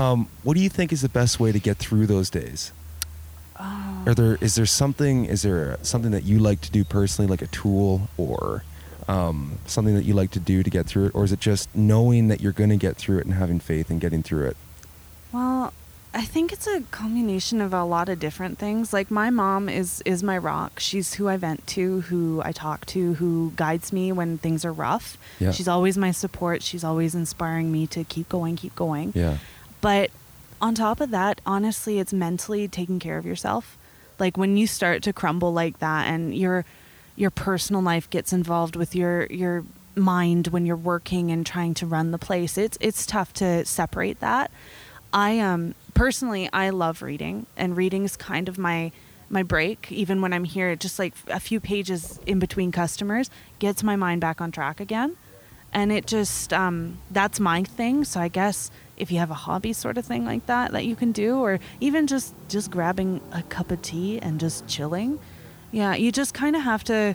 um, 0.00 0.28
what 0.42 0.54
do 0.56 0.60
you 0.62 0.68
think 0.70 0.92
is 0.92 1.02
the 1.02 1.08
best 1.08 1.38
way 1.40 1.52
to 1.52 1.58
get 1.58 1.76
through 1.78 2.06
those 2.06 2.30
days? 2.30 2.72
Oh. 3.58 4.04
Are 4.06 4.14
there 4.14 4.36
is 4.40 4.54
there 4.54 4.66
something 4.66 5.24
is 5.24 5.42
there 5.42 5.78
something 5.82 6.10
that 6.12 6.24
you 6.24 6.38
like 6.38 6.60
to 6.62 6.70
do 6.70 6.84
personally, 6.84 7.28
like 7.28 7.42
a 7.42 7.46
tool 7.48 8.08
or 8.18 8.64
um, 9.08 9.58
something 9.66 9.94
that 9.94 10.04
you 10.04 10.14
like 10.14 10.30
to 10.32 10.40
do 10.40 10.62
to 10.62 10.70
get 10.70 10.86
through 10.86 11.06
it, 11.06 11.14
or 11.14 11.24
is 11.24 11.32
it 11.32 11.40
just 11.40 11.74
knowing 11.74 12.28
that 12.28 12.40
you're 12.40 12.52
going 12.52 12.70
to 12.70 12.76
get 12.76 12.96
through 12.96 13.18
it 13.18 13.24
and 13.26 13.34
having 13.34 13.60
faith 13.60 13.90
and 13.90 14.00
getting 14.00 14.22
through 14.22 14.46
it? 14.46 14.56
Well, 15.32 15.72
I 16.14 16.22
think 16.24 16.50
it's 16.50 16.66
a 16.66 16.80
combination 16.90 17.60
of 17.60 17.74
a 17.74 17.84
lot 17.84 18.08
of 18.08 18.18
different 18.18 18.58
things. 18.58 18.92
Like 18.92 19.10
my 19.10 19.28
mom 19.28 19.68
is 19.68 20.02
is 20.06 20.22
my 20.22 20.38
rock. 20.38 20.80
She's 20.80 21.14
who 21.14 21.28
I 21.28 21.36
vent 21.36 21.66
to, 21.68 22.00
who 22.02 22.40
I 22.42 22.52
talk 22.52 22.86
to, 22.86 23.14
who 23.14 23.52
guides 23.54 23.92
me 23.92 24.12
when 24.12 24.38
things 24.38 24.64
are 24.64 24.72
rough. 24.72 25.18
Yeah. 25.38 25.50
She's 25.52 25.68
always 25.68 25.98
my 25.98 26.12
support. 26.12 26.62
She's 26.62 26.82
always 26.82 27.14
inspiring 27.14 27.70
me 27.70 27.86
to 27.88 28.02
keep 28.02 28.30
going, 28.30 28.56
keep 28.56 28.74
going. 28.74 29.12
Yeah, 29.14 29.36
But 29.82 30.10
on 30.58 30.74
top 30.74 31.00
of 31.02 31.10
that, 31.10 31.42
honestly, 31.44 31.98
it's 31.98 32.14
mentally 32.14 32.66
taking 32.66 32.98
care 32.98 33.18
of 33.18 33.26
yourself. 33.26 33.76
Like 34.18 34.38
when 34.38 34.56
you 34.56 34.66
start 34.66 35.02
to 35.02 35.12
crumble 35.12 35.52
like 35.52 35.80
that 35.80 36.06
and 36.06 36.34
your 36.34 36.64
your 37.16 37.30
personal 37.30 37.82
life 37.82 38.08
gets 38.10 38.32
involved 38.32 38.76
with 38.76 38.94
your 38.94 39.26
your 39.26 39.64
mind 39.94 40.48
when 40.48 40.66
you're 40.66 40.76
working 40.76 41.30
and 41.30 41.46
trying 41.46 41.74
to 41.74 41.86
run 41.86 42.10
the 42.10 42.18
place. 42.18 42.58
It's 42.58 42.78
it's 42.80 43.06
tough 43.06 43.32
to 43.34 43.64
separate 43.64 44.20
that. 44.20 44.50
I 45.12 45.38
um 45.40 45.74
personally 45.94 46.48
I 46.52 46.70
love 46.70 47.02
reading 47.02 47.46
and 47.56 47.76
reading 47.76 48.04
is 48.04 48.16
kind 48.16 48.48
of 48.48 48.58
my 48.58 48.92
my 49.28 49.42
break 49.42 49.90
even 49.90 50.20
when 50.20 50.32
I'm 50.32 50.44
here 50.44 50.76
just 50.76 50.98
like 50.98 51.14
a 51.28 51.40
few 51.40 51.58
pages 51.58 52.20
in 52.26 52.38
between 52.38 52.70
customers 52.70 53.30
gets 53.58 53.82
my 53.82 53.96
mind 53.96 54.20
back 54.20 54.40
on 54.40 54.52
track 54.52 54.78
again 54.78 55.16
and 55.72 55.92
it 55.92 56.06
just 56.06 56.52
um, 56.52 56.98
that's 57.10 57.38
my 57.38 57.62
thing 57.62 58.04
so 58.04 58.18
i 58.20 58.28
guess 58.28 58.70
if 58.96 59.12
you 59.12 59.18
have 59.18 59.30
a 59.30 59.34
hobby 59.34 59.72
sort 59.72 59.98
of 59.98 60.04
thing 60.04 60.24
like 60.24 60.46
that 60.46 60.72
that 60.72 60.84
you 60.84 60.96
can 60.96 61.12
do 61.12 61.38
or 61.38 61.60
even 61.80 62.06
just 62.06 62.34
just 62.48 62.70
grabbing 62.70 63.20
a 63.32 63.42
cup 63.44 63.70
of 63.70 63.80
tea 63.82 64.18
and 64.20 64.40
just 64.40 64.66
chilling 64.66 65.18
yeah 65.72 65.94
you 65.94 66.10
just 66.12 66.32
kind 66.34 66.54
of 66.56 66.62
have 66.62 66.82
to 66.84 67.14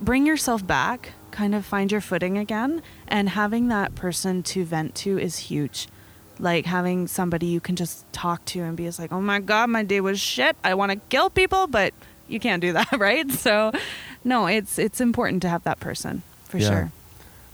bring 0.00 0.26
yourself 0.26 0.66
back 0.66 1.12
kind 1.30 1.54
of 1.54 1.64
find 1.66 1.90
your 1.92 2.00
footing 2.00 2.38
again 2.38 2.80
and 3.08 3.28
having 3.30 3.68
that 3.68 3.94
person 3.94 4.42
to 4.42 4.64
vent 4.64 4.94
to 4.94 5.18
is 5.18 5.36
huge. 5.50 5.88
Like 6.38 6.64
having 6.66 7.06
somebody 7.08 7.46
you 7.46 7.60
can 7.60 7.74
just 7.76 8.10
talk 8.12 8.44
to 8.46 8.60
and 8.62 8.76
be 8.76 8.84
just 8.84 8.98
like 9.00 9.12
oh 9.12 9.20
my 9.20 9.40
god 9.40 9.68
my 9.68 9.82
day 9.82 10.00
was 10.00 10.20
shit. 10.20 10.56
I 10.62 10.74
want 10.74 10.92
to 10.92 10.96
kill 11.08 11.30
people 11.30 11.66
but 11.66 11.92
you 12.28 12.38
can't 12.40 12.60
do 12.60 12.72
that 12.78 12.90
right? 12.92 13.30
So 13.32 13.72
no 14.22 14.46
it's 14.46 14.78
it's 14.78 15.00
important 15.00 15.42
to 15.42 15.48
have 15.48 15.64
that 15.64 15.80
person 15.80 16.22
for 16.44 16.58
Yeah. 16.58 16.68
sure. 16.68 16.92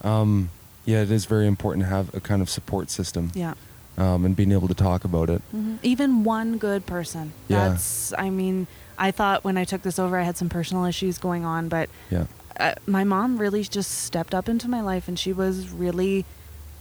Um, 0.03 0.51
yeah, 0.85 1.03
it 1.03 1.11
is 1.11 1.25
very 1.25 1.47
important 1.47 1.85
to 1.85 1.89
have 1.91 2.15
a 2.15 2.21
kind 2.21 2.43
of 2.43 2.49
support 2.51 2.91
system. 2.91 3.33
Yeah 3.35 3.55
um, 3.99 4.25
and 4.25 4.35
being 4.37 4.53
able 4.53 4.69
to 4.69 4.75
talk 4.75 5.05
about 5.05 5.29
it. 5.31 5.43
Mhm. 5.55 5.79
Even 5.83 6.25
one 6.25 6.59
good 6.59 6.87
person. 6.87 7.33
Yeah. 7.49 7.69
That's, 7.71 8.13
I 8.19 8.31
mean, 8.31 8.67
I 8.99 9.11
thought 9.11 9.45
when 9.45 9.57
I 9.57 9.65
took 9.65 9.83
this 9.83 9.99
over, 9.99 10.19
I 10.19 10.23
had 10.23 10.37
some 10.37 10.49
personal 10.49 10.85
issues 10.85 11.19
going 11.19 11.45
on, 11.45 11.69
but 11.69 11.89
Yeah, 12.11 12.25
uh, 12.59 12.75
my 12.87 13.05
mom 13.05 13.39
really 13.39 13.63
just 13.65 13.91
stepped 13.91 14.35
up 14.35 14.49
into 14.49 14.69
my 14.69 14.81
life 14.81 15.09
and 15.09 15.19
she 15.19 15.33
was 15.33 15.71
really 15.71 16.25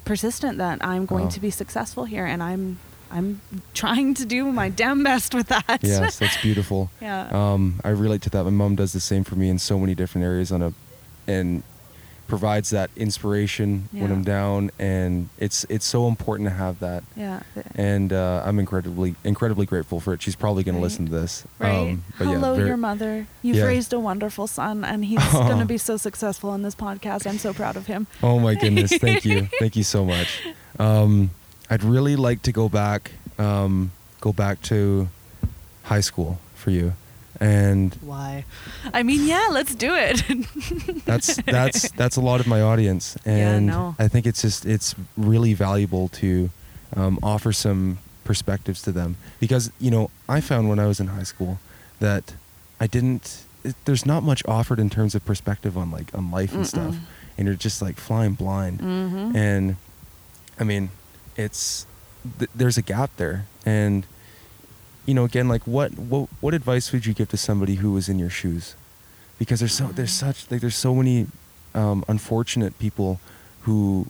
persistent 0.06 0.58
that 0.58 0.84
I'm 0.84 1.06
going 1.06 1.30
to 1.30 1.40
be 1.40 1.50
successful 1.52 2.06
here 2.06 2.26
and 2.26 2.42
I'm, 2.42 2.80
I'm 3.12 3.42
trying 3.74 4.14
to 4.16 4.26
do 4.26 4.52
my 4.52 4.70
damn 4.70 5.04
best 5.04 5.34
with 5.34 5.48
that. 5.48 5.80
yes, 5.82 6.20
that's 6.20 6.38
beautiful. 6.42 6.90
yeah. 7.02 7.28
Um, 7.32 7.80
I 7.84 7.90
relate 7.90 8.22
to 8.24 8.30
that. 8.32 8.44
My 8.44 8.50
mom 8.50 8.76
does 8.76 8.94
the 8.94 9.00
same 9.00 9.24
for 9.24 9.36
me 9.36 9.50
in 9.50 9.60
so 9.60 9.80
many 9.80 9.96
different 9.96 10.26
areas 10.26 10.52
on 10.52 10.62
a, 10.62 10.74
and 11.28 11.64
provides 12.30 12.70
that 12.70 12.90
inspiration 12.96 13.90
when 13.92 14.12
I'm 14.12 14.24
down, 14.24 14.72
and 14.80 15.28
it's 15.40 15.66
it's 15.68 15.86
so 15.86 16.08
important 16.08 16.48
to 16.48 16.56
have 16.56 16.80
that. 16.80 17.04
yeah. 17.18 17.42
And 17.76 18.14
uh, 18.14 18.44
I'm 18.46 18.60
incredibly 18.60 19.16
incredibly 19.26 19.66
grateful 19.66 20.00
for 20.00 20.14
it. 20.14 20.22
She's 20.22 20.36
probably 20.38 20.64
going 20.64 20.76
Right. 20.76 20.80
to 20.80 20.84
listen 20.84 21.06
to 21.08 21.12
this. 21.12 21.44
Right. 21.58 21.76
Um, 21.76 22.04
but 22.18 22.28
yeah, 22.28 22.34
Hello, 22.36 22.56
very- 22.56 22.68
your 22.68 22.78
mother. 22.78 23.28
You've 23.42 23.58
Yeah. 23.58 23.66
raised 23.66 23.92
a 23.94 24.00
wonderful 24.00 24.48
son, 24.48 24.86
and 24.86 25.04
he's 25.04 25.20
Oh. 25.34 25.44
going 25.48 25.60
to 25.60 25.66
be 25.66 25.78
so 25.80 25.98
successful 25.98 26.54
in 26.54 26.62
this 26.62 26.76
podcast. 26.76 27.28
I'm 27.28 27.40
so 27.40 27.54
proud 27.54 27.76
of 27.76 27.88
him. 27.88 28.08
Oh 28.24 28.40
my 28.40 28.56
goodness! 28.56 28.94
Thank 28.94 29.26
you, 29.26 29.50
thank 29.60 29.76
you 29.76 29.84
so 29.84 30.06
much. 30.06 30.42
Um, 30.78 31.32
I'd 31.70 31.84
really 31.84 32.16
like 32.16 32.42
to 32.44 32.52
go 32.52 32.70
back, 32.70 33.12
um, 33.38 33.92
go 34.22 34.32
back 34.32 34.62
to 34.64 35.10
high 35.84 36.02
school 36.02 36.40
for 36.56 36.70
you, 36.72 36.94
and 37.40 37.94
Why? 38.02 38.46
I 38.94 39.04
mean, 39.04 39.26
yeah, 39.28 39.48
let's 39.52 39.74
do 39.76 39.94
it. 39.96 40.24
that's 41.06 41.36
that's 41.44 41.90
that's 41.92 42.18
a 42.18 42.22
lot 42.22 42.40
of 42.40 42.48
my 42.48 42.62
audience, 42.62 43.18
Yeah, 43.26 43.56
and 43.56 43.68
no. 43.68 43.96
I 43.98 44.08
think 44.08 44.26
it's 44.26 44.42
just 44.42 44.66
it's 44.66 44.96
really 45.18 45.54
valuable 45.54 46.10
to 46.10 46.50
um, 46.96 47.20
offer 47.24 47.52
some 47.54 48.00
perspectives 48.24 48.82
to 48.84 48.92
them 48.92 49.16
because 49.40 49.72
you 49.80 49.90
know 49.90 50.12
I 50.28 50.42
found 50.42 50.70
when 50.70 50.80
I 50.80 50.86
was 50.88 51.00
in 51.00 51.08
high 51.08 51.24
school 51.24 51.60
that 52.00 52.34
I 52.80 52.88
didn't. 52.88 53.46
It, 53.64 53.76
there's 53.86 54.06
not 54.06 54.24
much 54.24 54.42
offered 54.46 54.80
in 54.80 54.90
terms 54.90 55.16
of 55.16 55.26
perspective 55.26 55.78
on 55.78 55.92
like 55.92 56.14
on 56.14 56.32
life 56.32 56.54
and 56.54 56.66
stuff, 56.68 56.96
Mm-mm. 56.96 57.38
and 57.38 57.48
you're 57.48 57.56
just 57.58 57.82
like 57.82 57.98
flying 57.98 58.34
blind. 58.34 58.80
mm-hmm. 58.80 59.36
And 59.36 59.76
I 60.60 60.64
mean, 60.64 60.90
it's 61.36 61.86
th- 62.38 62.50
there's 62.56 62.78
a 62.78 62.82
gap 62.82 63.12
there, 63.18 63.46
and 63.66 64.06
you 65.10 65.16
know, 65.16 65.26
again, 65.26 65.48
like 65.50 65.66
what 65.76 65.90
what 65.98 66.30
what 66.40 66.54
advice 66.54 66.92
would 66.92 67.06
you 67.08 67.14
give 67.20 67.30
to 67.30 67.38
somebody 67.38 67.76
who 67.82 67.92
was 67.98 68.08
in 68.10 68.20
your 68.20 68.30
shoes? 68.30 68.76
Because 69.40 69.60
there's 69.60 69.74
so 69.74 69.88
there's 69.88 70.14
such 70.14 70.50
like 70.52 70.62
there's 70.62 70.76
so 70.88 70.94
many 70.94 71.28
um, 71.74 72.04
unfortunate 72.08 72.78
people 72.78 73.20
who 73.66 74.06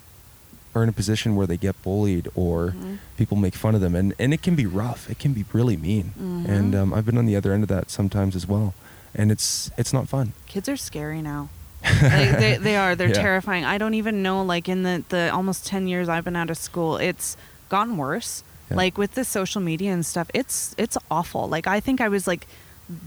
are 0.75 0.83
in 0.83 0.89
a 0.89 0.97
position 1.01 1.35
where 1.37 1.47
they 1.47 1.57
get 1.57 1.75
bullied 1.81 2.27
or 2.35 2.57
Mhm. 2.77 2.97
people 3.17 3.37
make 3.37 3.55
fun 3.55 3.73
of 3.75 3.81
them, 3.81 3.95
and 3.95 4.13
and 4.19 4.33
it 4.33 4.41
can 4.41 4.55
be 4.55 4.65
rough. 4.65 5.09
It 5.09 5.17
can 5.19 5.31
be 5.33 5.45
really 5.53 5.77
mean, 5.77 6.11
and 6.55 6.73
Mhm. 6.73 6.79
um, 6.81 6.93
I've 6.93 7.05
been 7.05 7.17
on 7.17 7.25
the 7.31 7.35
other 7.39 7.53
end 7.53 7.63
of 7.63 7.69
that 7.69 7.89
sometimes 7.89 8.35
as 8.35 8.45
well, 8.45 8.73
and 9.15 9.31
it's 9.31 9.71
it's 9.77 9.93
not 9.93 10.09
fun. 10.09 10.33
Kids 10.47 10.67
are 10.67 10.77
scary 10.77 11.21
now. 11.21 11.47
like, 11.83 12.37
they, 12.43 12.57
they 12.57 12.75
are. 12.75 12.93
They're 12.93 13.07
Yeah. 13.15 13.21
terrifying. 13.29 13.63
I 13.63 13.77
don't 13.77 13.93
even 13.93 14.21
know. 14.21 14.43
Like 14.43 14.67
in 14.67 14.83
the 14.83 14.95
the 15.15 15.29
almost 15.33 15.65
ten 15.65 15.87
years 15.87 16.09
I've 16.09 16.25
been 16.25 16.35
out 16.35 16.49
of 16.49 16.57
school, 16.57 16.97
it's 16.97 17.37
gotten 17.69 17.95
worse. 17.95 18.43
Yeah. 18.69 18.77
Like 18.77 18.97
with 18.97 19.15
the 19.15 19.23
social 19.23 19.61
media 19.61 19.91
and 19.91 20.05
stuff, 20.05 20.29
it's 20.33 20.75
it's 20.77 20.97
awful. 21.09 21.47
Like 21.47 21.67
I 21.67 21.79
think 21.79 22.01
I 22.01 22.07
was 22.07 22.27
like 22.27 22.47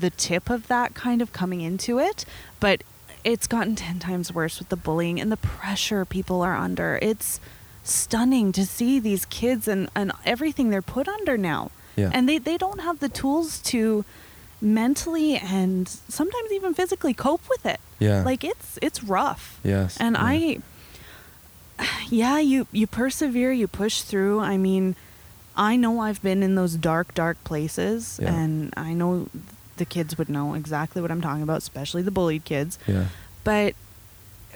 the 0.01 0.11
tip 0.11 0.51
of 0.51 0.69
that 0.69 0.95
kind 0.95 1.23
of 1.23 1.33
coming 1.33 1.61
into 1.61 1.99
it, 1.99 2.25
but 2.61 2.83
it's 3.25 3.47
gotten 3.47 3.77
ten 3.77 3.99
times 3.99 4.33
worse 4.33 4.59
with 4.59 4.69
the 4.69 4.77
bullying 4.77 5.21
and 5.21 5.31
the 5.31 5.37
pressure 5.37 6.05
people 6.05 6.43
are 6.43 6.57
under. 6.57 6.99
It's 7.03 7.41
stunning 7.85 8.53
to 8.53 8.65
see 8.65 8.99
these 9.01 9.25
kids 9.25 9.67
and, 9.67 9.89
and 9.95 10.13
everything 10.25 10.71
they're 10.71 10.83
put 10.83 11.09
under 11.09 11.37
now. 11.37 11.71
Yeah. 11.97 12.11
And 12.13 12.29
they, 12.29 12.39
they 12.39 12.57
don't 12.57 12.81
have 12.81 13.01
the 13.01 13.09
tools 13.09 13.61
to 13.63 14.05
mentally 14.61 15.37
and 15.37 15.89
sometimes 15.89 16.53
even 16.53 16.73
physically 16.75 17.13
cope 17.13 17.43
with 17.49 17.67
it. 17.67 17.81
Yeah. 17.99 18.23
Like 18.23 18.45
it's 18.45 18.79
it's 18.81 19.03
rough. 19.03 19.61
Yes. 19.65 19.99
And 20.01 20.17
yeah. 20.17 20.25
I 20.25 20.59
yeah, 22.09 22.39
you 22.39 22.67
you 22.73 22.87
persevere, 22.87 23.53
you 23.53 23.69
push 23.69 24.03
through. 24.03 24.41
I 24.41 24.57
mean, 24.57 24.97
I 25.57 25.77
know 25.77 26.01
I've 26.01 26.23
been 26.23 26.43
in 26.43 26.55
those 26.55 26.75
dark 26.77 27.15
dark 27.15 27.43
places 27.45 28.19
Yeah. 28.23 28.35
and 28.35 28.73
I 28.77 28.95
know 28.95 29.29
the 29.77 29.85
kids 29.85 30.17
would 30.19 30.29
know 30.29 30.55
exactly 30.55 31.03
what 31.03 31.11
I'm 31.11 31.21
talking 31.21 31.43
about, 31.43 31.59
especially 31.59 32.03
the 32.03 32.11
bullied 32.11 32.45
kids. 32.45 32.79
Yeah. 32.87 33.07
But 33.45 33.75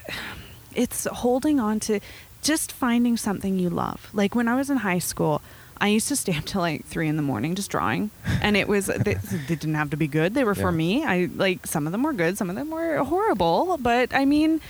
it's 0.74 1.04
holding 1.04 1.58
on 1.60 1.80
to 1.80 2.00
just 2.42 2.70
finding 2.72 3.16
something 3.16 3.58
you 3.58 3.70
love. 3.70 4.08
Like 4.12 4.34
when 4.34 4.48
I 4.48 4.54
was 4.56 4.70
in 4.70 4.78
high 4.78 4.98
school, 5.00 5.40
I 5.78 5.88
used 5.88 6.08
to 6.08 6.16
stay 6.16 6.36
up 6.36 6.44
till 6.46 6.60
like 6.60 6.84
three 6.86 7.08
in 7.08 7.16
the 7.16 7.22
morning 7.22 7.54
just 7.54 7.70
drawing, 7.70 8.10
and 8.40 8.56
it 8.56 8.68
was 8.68 8.86
they, 8.86 9.14
they 9.48 9.54
didn't 9.54 9.74
have 9.74 9.90
to 9.90 9.96
be 9.96 10.06
good. 10.06 10.34
They 10.34 10.44
were 10.44 10.54
for 10.54 10.72
me. 10.72 11.04
I 11.04 11.28
like 11.34 11.66
some 11.66 11.86
of 11.86 11.92
them 11.92 12.02
were 12.02 12.12
good, 12.12 12.38
some 12.38 12.48
of 12.50 12.56
them 12.56 12.70
were 12.70 12.98
horrible. 13.04 13.76
But 13.80 14.14
I 14.14 14.24
mean, 14.24 14.60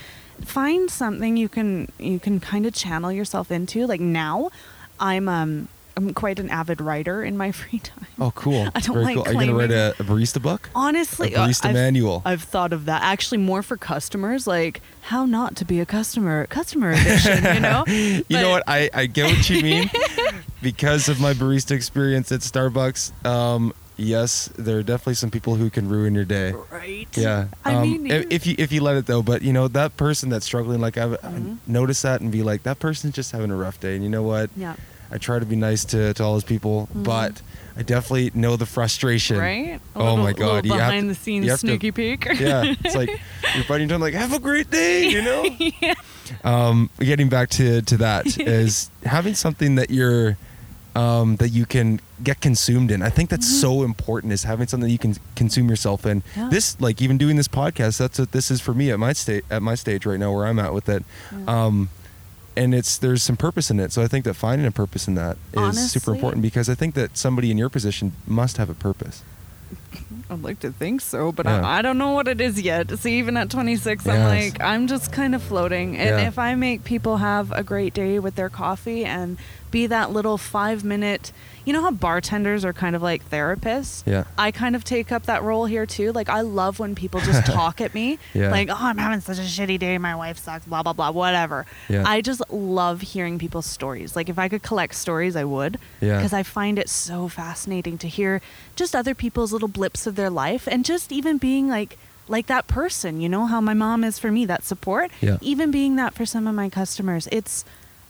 find 0.43 0.89
something 0.89 1.37
you 1.37 1.49
can 1.49 1.89
you 1.99 2.19
can 2.19 2.39
kind 2.39 2.65
of 2.65 2.73
channel 2.73 3.11
yourself 3.11 3.51
into. 3.51 3.85
Like 3.87 4.01
now, 4.01 4.49
I'm 4.99 5.29
um 5.29 5.67
I'm 5.97 6.13
quite 6.13 6.37
an 6.37 6.49
avid 6.49 6.79
writer 6.79 7.23
in 7.23 7.37
my 7.37 7.51
free 7.59 7.79
time. 7.79 8.05
Oh, 8.19 8.31
cool. 8.31 8.69
I 8.75 8.79
don't 8.79 8.93
Very 8.93 9.05
like 9.05 9.15
cool. 9.15 9.27
Are 9.27 9.33
you 9.33 9.39
gonna 9.39 9.55
write 9.55 9.71
a, 9.71 9.95
a 9.99 10.03
barista 10.03 10.41
book? 10.41 10.69
Honestly, 10.75 11.33
A 11.33 11.39
barista 11.39 11.65
I've, 11.65 11.73
manual. 11.73 12.21
I've 12.23 12.43
thought 12.43 12.71
of 12.71 12.85
that. 12.85 13.01
Actually, 13.01 13.39
more 13.39 13.63
for 13.63 13.77
customers, 13.77 14.45
like 14.45 14.81
how 15.01 15.25
not 15.25 15.55
to 15.57 15.65
be 15.65 15.79
a 15.79 15.85
customer, 15.85 16.45
customer 16.47 16.91
edition. 16.91 17.43
You 17.43 17.59
know. 17.59 17.83
You 18.29 18.37
know 18.37 18.49
what? 18.49 18.63
I, 18.67 18.89
I 18.93 19.05
get 19.07 19.25
what 19.35 19.49
you 19.49 19.61
mean. 19.61 19.89
because 20.61 21.09
of 21.09 21.19
my 21.19 21.33
barista 21.33 21.71
experience 21.71 22.31
at 22.31 22.41
Starbucks, 22.41 23.25
um, 23.25 23.73
yes, 23.95 24.49
there 24.57 24.77
are 24.77 24.83
definitely 24.83 25.15
some 25.15 25.31
people 25.31 25.55
who 25.55 25.69
can 25.69 25.87
ruin 25.89 26.13
your 26.13 26.25
day. 26.25 26.53
Right. 26.71 27.07
Yeah. 27.17 27.47
I 27.65 27.75
um, 27.75 27.81
mean, 28.03 28.07
if, 28.29 28.45
you 28.45 28.55
if 28.57 28.71
you 28.71 28.81
let 28.81 28.97
it 28.97 29.05
though, 29.05 29.21
but 29.23 29.41
you 29.41 29.53
know 29.53 29.67
that 29.69 29.97
person 29.97 30.29
that's 30.29 30.45
struggling, 30.45 30.79
like 30.79 30.97
I've, 30.97 31.19
Mhm. 31.21 31.55
I 31.55 31.57
notice 31.67 32.01
that 32.03 32.21
and 32.21 32.31
be 32.31 32.43
like, 32.43 32.63
that 32.63 32.79
person's 32.79 33.15
just 33.15 33.31
having 33.31 33.51
a 33.51 33.55
rough 33.55 33.79
day. 33.79 33.95
And 33.95 34.03
you 34.03 34.09
know 34.09 34.23
what? 34.23 34.49
yeah. 34.55 34.75
I 35.11 35.17
try 35.17 35.39
to 35.39 35.45
be 35.45 35.55
nice 35.55 35.85
to, 35.85 36.13
to 36.13 36.23
all 36.23 36.33
those 36.33 36.43
people, 36.43 36.87
Mhm. 36.95 37.03
but 37.03 37.41
I 37.77 37.83
definitely 37.83 38.31
know 38.33 38.55
the 38.57 38.65
frustration. 38.65 39.37
Right. 39.37 39.79
A 39.95 39.99
Oh 39.99 40.03
little- 40.03 40.17
my 40.17 40.33
God, 40.33 40.65
you 40.65 40.71
Little 40.71 40.77
have 40.79 40.89
behind 40.91 41.03
to- 41.03 41.07
the 41.09 41.15
scenes 41.15 41.47
have 41.47 41.59
to- 41.61 41.67
sneaky 41.67 41.91
peek. 41.91 42.25
Yeah, 42.39 42.73
it's 42.83 42.95
like 42.95 43.09
you're 43.55 43.63
biting 43.67 43.87
your 43.87 43.95
tongue, 43.97 44.01
like 44.01 44.13
have 44.15 44.33
a 44.33 44.39
great 44.39 44.69
day, 44.71 45.07
you 45.09 45.21
know. 45.21 45.43
yeah. 45.81 45.93
um, 46.43 46.89
getting 46.99 47.29
back 47.29 47.49
to 47.51 47.81
to 47.83 47.97
that 47.97 48.25
is 48.39 48.89
having 49.05 49.33
something 49.35 49.75
that 49.75 49.89
you're 49.91 50.37
um, 50.95 51.35
that 51.35 51.49
you 51.49 51.67
can 51.67 51.99
get 52.23 52.41
consumed 52.41 52.89
in. 52.89 53.03
I 53.03 53.09
think 53.11 53.29
that's 53.29 53.47
Mhm. 53.47 53.61
so 53.61 53.83
important 53.83 54.33
is 54.33 54.43
having 54.45 54.65
something 54.67 54.89
you 54.89 54.97
can 54.97 55.15
consume 55.35 55.69
yourself 55.69 56.07
in. 56.07 56.23
Yeah. 56.35 56.49
This 56.49 56.75
like 56.81 56.99
even 57.03 57.19
doing 57.19 57.35
this 57.35 57.47
podcast. 57.47 57.99
That's 57.99 58.17
what 58.17 58.31
this 58.31 58.49
is 58.49 58.59
for 58.61 58.73
me 58.73 58.89
at 58.89 58.97
my 58.97 59.13
state 59.13 59.45
at 59.51 59.61
my 59.61 59.75
stage 59.75 60.07
right 60.07 60.19
now 60.19 60.33
where 60.33 60.47
I'm 60.47 60.57
at 60.57 60.73
with 60.73 60.89
it. 60.89 61.03
Yeah. 61.31 61.65
Um, 61.65 61.89
and 62.57 62.73
it's 62.75 62.97
there's 62.97 63.23
some 63.23 63.37
purpose 63.37 63.69
in 63.71 63.79
it. 63.79 63.91
So 63.93 64.01
I 64.01 64.07
think 64.07 64.25
that 64.25 64.33
finding 64.33 64.67
a 64.67 64.71
purpose 64.71 65.07
in 65.07 65.15
that 65.15 65.37
is 65.55 65.91
super 65.91 66.13
important 66.13 66.41
because 66.41 66.67
I 66.69 66.75
think 66.75 66.95
that 66.95 67.15
somebody 67.17 67.51
in 67.51 67.57
your 67.57 67.69
position 67.69 68.13
must 68.25 68.57
have 68.57 68.69
a 68.69 68.73
purpose. 68.73 69.23
I'd 70.29 70.41
like 70.43 70.59
to 70.61 70.71
think 70.71 71.01
so, 71.01 71.31
but 71.31 71.45
Yeah. 71.45 71.61
I, 71.65 71.79
I 71.79 71.81
don't 71.81 71.97
know 71.97 72.11
what 72.11 72.27
it 72.27 72.41
is 72.41 72.59
yet. 72.61 72.91
See, 72.99 73.17
even 73.17 73.37
at 73.37 73.49
26, 73.49 74.05
I'm 74.07 74.23
like, 74.25 74.61
I'm 74.61 74.87
just 74.87 75.11
kind 75.13 75.33
of 75.35 75.41
floating. 75.41 75.97
And 75.97 76.09
Yeah. 76.19 76.27
if 76.27 76.37
I 76.37 76.55
make 76.55 76.83
people 76.83 77.17
have 77.17 77.51
a 77.53 77.63
great 77.63 77.93
day 77.93 78.19
with 78.19 78.35
their 78.35 78.49
coffee 78.49 79.05
and 79.05 79.37
be 79.71 79.87
that 79.87 80.11
little 80.11 80.37
five 80.37 80.83
minute, 80.83 81.31
you 81.65 81.73
know 81.73 81.81
how 81.81 81.91
bartenders 81.91 82.63
are 82.63 82.73
kind 82.73 82.95
of 82.95 83.01
like 83.01 83.29
therapists? 83.29 84.03
Yeah. 84.05 84.23
I 84.37 84.51
kind 84.51 84.75
of 84.75 84.83
take 84.83 85.11
up 85.11 85.25
that 85.25 85.43
role 85.43 85.65
here 85.65 85.85
too. 85.85 86.11
Like, 86.11 86.29
I 86.29 86.41
love 86.41 86.79
when 86.79 86.95
people 86.95 87.19
just 87.19 87.45
talk 87.51 87.81
at 87.81 87.93
me. 87.93 88.19
Yeah. 88.33 88.51
Like, 88.51 88.69
oh, 88.69 88.77
I'm 88.79 88.97
having 88.97 89.19
such 89.19 89.37
a 89.37 89.41
shitty 89.41 89.79
day. 89.79 89.97
My 89.97 90.15
wife 90.15 90.37
sucks, 90.37 90.65
blah, 90.65 90.83
blah, 90.83 90.93
blah, 90.93 91.11
whatever. 91.11 91.65
Yeah. 91.89 92.03
I 92.05 92.21
just 92.21 92.41
love 92.49 93.01
hearing 93.01 93.37
people's 93.37 93.65
stories. 93.65 94.15
Like, 94.15 94.29
if 94.29 94.39
I 94.39 94.47
could 94.47 94.63
collect 94.63 94.95
stories, 94.95 95.35
I 95.35 95.43
would. 95.43 95.77
Yeah. 95.99 96.17
Because 96.17 96.33
I 96.33 96.43
find 96.43 96.79
it 96.79 96.89
so 96.89 97.27
fascinating 97.27 97.97
to 97.99 98.07
hear 98.07 98.41
just 98.75 98.95
other 98.95 99.13
people's 99.13 99.51
little 99.51 99.67
blips 99.67 100.07
of 100.07 100.15
their 100.15 100.29
life 100.29 100.67
and 100.71 100.85
just 100.85 101.11
even 101.11 101.37
being 101.37 101.67
like, 101.67 101.97
like 102.29 102.47
that 102.47 102.67
person, 102.67 103.21
you 103.21 103.29
know, 103.29 103.45
how 103.45 103.61
my 103.61 103.73
mom 103.73 104.03
is 104.03 104.19
for 104.19 104.31
me, 104.31 104.45
that 104.45 104.63
support. 104.63 105.11
Yeah. 105.21 105.37
Even 105.41 105.71
being 105.71 105.95
that 105.97 106.13
for 106.13 106.25
some 106.25 106.47
of 106.47 106.55
my 106.55 106.69
customers. 106.69 107.27
It's, 107.31 107.63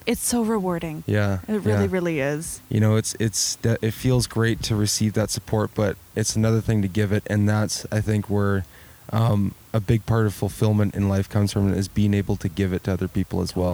it's 0.08 0.26
so 0.34 0.42
rewarding. 0.42 1.04
Yeah. 1.06 1.40
It 1.48 1.62
really, 1.68 1.84
yeah. 1.86 1.88
really 1.98 2.20
is. 2.22 2.62
you 2.70 2.80
know 2.80 2.96
it's 2.96 3.14
it's 3.20 3.58
it 3.88 3.92
feels 3.94 4.26
great 4.28 4.64
to 4.64 4.74
receive 4.76 5.12
that 5.20 5.30
support 5.30 5.70
but 5.76 5.96
it's 6.16 6.36
another 6.36 6.62
thing 6.68 6.82
to 6.82 6.88
give 7.00 7.12
it 7.18 7.24
and 7.28 7.48
that's 7.48 7.86
i 7.92 8.00
think 8.02 8.30
where 8.30 8.64
um, 9.10 9.54
a 9.74 9.80
big 9.80 10.06
part 10.06 10.26
of 10.26 10.34
fulfillment 10.34 10.94
in 10.94 11.08
life 11.08 11.30
comes 11.30 11.54
from 11.54 11.74
is 11.74 11.88
being 11.88 12.14
able 12.14 12.36
to 12.36 12.50
give 12.50 12.74
it 12.74 12.84
to 12.86 12.92
other 12.92 13.08
people 13.08 13.40
as 13.42 13.56
well 13.56 13.74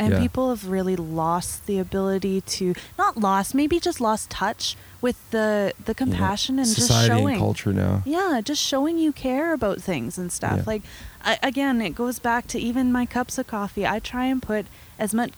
And 0.00 0.12
Yeah. 0.12 0.20
people 0.20 0.50
have 0.54 0.64
really 0.70 0.94
lost 0.94 1.66
the 1.66 1.78
ability 1.80 2.40
to 2.58 2.74
not 2.96 3.16
lost, 3.16 3.54
maybe 3.54 3.80
just 3.80 4.00
lost 4.00 4.30
touch 4.30 4.76
with 5.00 5.16
the 5.34 5.72
the 5.88 5.94
compassion 5.94 6.58
and 6.60 6.68
just 6.68 6.86
society 6.86 7.08
showing. 7.08 7.34
and 7.34 7.42
culture 7.46 7.72
now 7.72 8.02
Yeah, 8.06 8.40
just 8.50 8.62
showing 8.62 8.96
you 9.04 9.10
care 9.12 9.52
about 9.52 9.78
things 9.82 10.16
and 10.18 10.30
stuff. 10.30 10.58
Yeah. 10.58 10.72
Like, 10.72 10.82
I, 11.24 11.38
again, 11.42 11.80
it 11.82 11.94
goes 11.96 12.20
back 12.20 12.46
to 12.52 12.58
even 12.68 12.92
my 12.92 13.06
cups 13.06 13.38
of 13.38 13.46
coffee. 13.48 13.84
I 13.84 13.98
try 13.98 14.26
and 14.32 14.40
put 14.40 14.66
as 14.98 15.12
much 15.12 15.32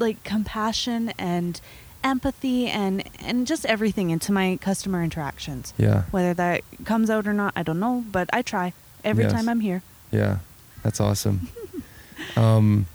like 0.00 0.22
compassion 0.24 1.12
and 1.18 1.60
empathy 2.04 2.66
and 2.68 3.02
and 3.20 3.46
just 3.46 3.66
everything 3.66 4.10
into 4.10 4.30
my 4.32 4.56
customer 4.60 5.02
interactions. 5.02 5.74
yeah 5.76 6.04
Whether 6.10 6.34
that 6.34 6.62
comes 6.84 7.10
out 7.10 7.26
or 7.26 7.32
not, 7.34 7.52
I 7.56 7.62
don't 7.62 7.80
know, 7.80 8.04
but 8.10 8.28
I 8.32 8.42
try 8.42 8.72
every 9.04 9.24
Yes. 9.24 9.32
time 9.32 9.48
I'm 9.48 9.60
here. 9.60 9.82
yeah 10.10 10.38
that's 10.82 11.00
awesome 11.00 11.48
um, 12.36 12.86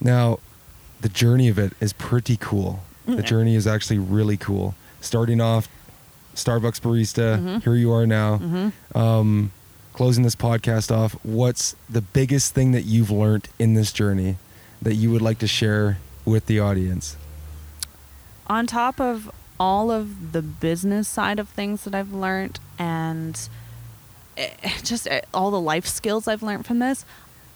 now 0.00 0.38
the 1.00 1.08
journey 1.08 1.48
of 1.48 1.58
it 1.58 1.72
is 1.80 1.92
pretty 1.92 2.36
cool 2.36 2.80
the 3.06 3.16
Mm. 3.22 3.24
journey 3.24 3.54
is 3.56 3.66
actually 3.66 3.98
really 3.98 4.36
cool 4.36 4.74
starting 5.00 5.40
off 5.40 5.68
starbucks 6.34 6.80
barista 6.80 7.38
Mhm. 7.38 7.62
here 7.64 7.74
you 7.74 7.92
are 7.92 8.06
now 8.06 8.38
hmm 8.38 8.68
um, 8.98 9.50
closing 9.92 10.24
this 10.24 10.34
podcast 10.36 10.90
off, 10.90 11.12
what's 11.22 11.76
the 11.90 12.00
biggest 12.00 12.54
thing 12.54 12.72
that 12.72 12.82
you've 12.84 13.10
learned 13.10 13.46
in 13.58 13.74
this 13.74 13.92
journey 13.92 14.36
that 14.80 14.94
you 14.94 15.10
would 15.10 15.20
like 15.20 15.38
to 15.38 15.46
share 15.46 15.98
with 16.24 16.46
the 16.46 16.60
audience? 16.60 17.16
on 18.48 18.66
top 18.66 19.00
of 19.00 19.30
all 19.58 19.90
of 19.90 20.32
the 20.32 20.42
business 20.42 21.08
side 21.08 21.38
of 21.38 21.48
things 21.50 21.84
that 21.84 21.94
I've 21.94 22.12
learned 22.12 22.58
and 22.78 23.48
eh, 24.36 24.50
just 24.82 25.06
eh, 25.08 25.20
all 25.32 25.50
the 25.50 25.60
life 25.60 25.86
skills 25.86 26.26
I've 26.28 26.42
learned 26.42 26.66
from 26.66 26.78
this, 26.80 27.04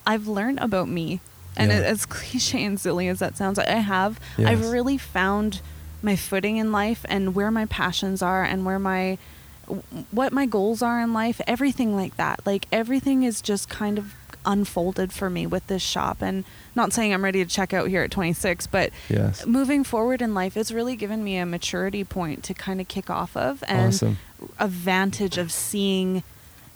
I've 0.06 0.26
learned 0.28 0.60
about 0.60 0.88
me. 0.88 1.20
And 1.56 1.70
Yeah. 1.70 1.78
as 1.78 2.06
cliche 2.16 2.64
and 2.64 2.78
silly 2.80 3.08
as 3.08 3.18
that 3.18 3.36
sounds, 3.36 3.58
I 3.58 3.66
have. 3.66 4.20
Yes. 4.38 4.48
I've 4.48 4.70
really 4.70 4.96
found 4.96 5.60
my 6.02 6.14
footing 6.16 6.56
in 6.56 6.70
life 6.70 7.04
and 7.08 7.34
where 7.34 7.50
my 7.50 7.66
passions 7.66 8.22
are 8.22 8.44
and 8.44 8.64
where 8.64 8.78
my 8.78 9.18
what 10.12 10.32
my 10.32 10.46
goals 10.46 10.80
are 10.80 11.00
in 11.00 11.12
life, 11.12 11.40
everything 11.48 11.96
like 11.96 12.16
that. 12.16 12.40
Like 12.46 12.66
everything 12.70 13.24
is 13.24 13.42
just 13.42 13.68
kind 13.68 13.98
of 13.98 14.14
unfolded 14.46 15.12
for 15.12 15.28
me 15.28 15.46
with 15.46 15.66
this 15.66 15.82
shop 15.82 16.22
and 16.22 16.44
not 16.74 16.92
saying 16.92 17.12
I'm 17.12 17.24
ready 17.24 17.44
to 17.44 17.50
check 17.50 17.74
out 17.74 17.88
here 17.88 18.02
at 18.02 18.10
26, 18.10 18.66
but 18.68 18.90
Yes. 19.08 19.44
moving 19.46 19.82
forward 19.84 20.22
in 20.22 20.32
life, 20.34 20.56
it's 20.56 20.70
really 20.72 20.96
given 20.96 21.24
me 21.24 21.36
a 21.36 21.44
maturity 21.44 22.04
point 22.04 22.42
to 22.44 22.54
kind 22.54 22.80
of 22.80 22.88
kick 22.88 23.10
off 23.10 23.36
of 23.36 23.62
and 23.66 23.88
Awesome. 23.88 24.18
a 24.58 24.68
vantage 24.68 25.36
of 25.38 25.50
seeing 25.52 26.22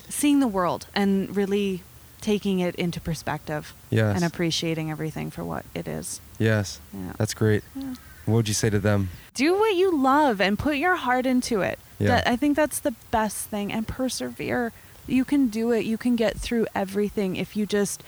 seeing 0.09 0.41
the 0.41 0.49
world 0.49 0.87
and 0.93 1.37
really 1.37 1.85
taking 2.21 2.59
it 2.59 2.75
into 2.75 3.01
perspective 3.01 3.73
Yes. 3.91 4.17
and 4.17 4.25
appreciating 4.25 4.91
everything 4.91 5.31
for 5.31 5.45
what 5.45 5.65
it 5.75 5.87
is. 5.87 6.21
yes. 6.39 6.81
Yeah. 6.93 7.13
That's 7.17 7.33
great. 7.33 7.63
Yeah. 7.77 7.95
What 8.27 8.35
would 8.37 8.49
you 8.49 8.55
say 8.55 8.71
to 8.71 8.79
them? 8.81 9.09
Do 9.35 9.55
what 9.59 9.75
you 9.77 9.97
love 9.97 10.41
and 10.41 10.59
put 10.59 10.77
your 10.77 10.97
heart 10.97 11.27
into 11.27 11.61
it. 11.63 11.79
Yeah. 11.99 12.09
That, 12.09 12.29
I 12.29 12.37
think 12.37 12.57
that's 12.57 12.79
the 12.81 12.95
best 13.11 13.47
thing 13.49 13.73
and 13.73 13.87
persevere. 13.89 14.73
You 15.07 15.25
can 15.25 15.49
do 15.49 15.71
it. 15.73 15.85
You 15.85 15.99
can 15.99 16.17
get 16.17 16.37
through 16.39 16.67
everything 16.75 17.37
if 17.37 17.57
you 17.57 17.67
just 17.67 18.03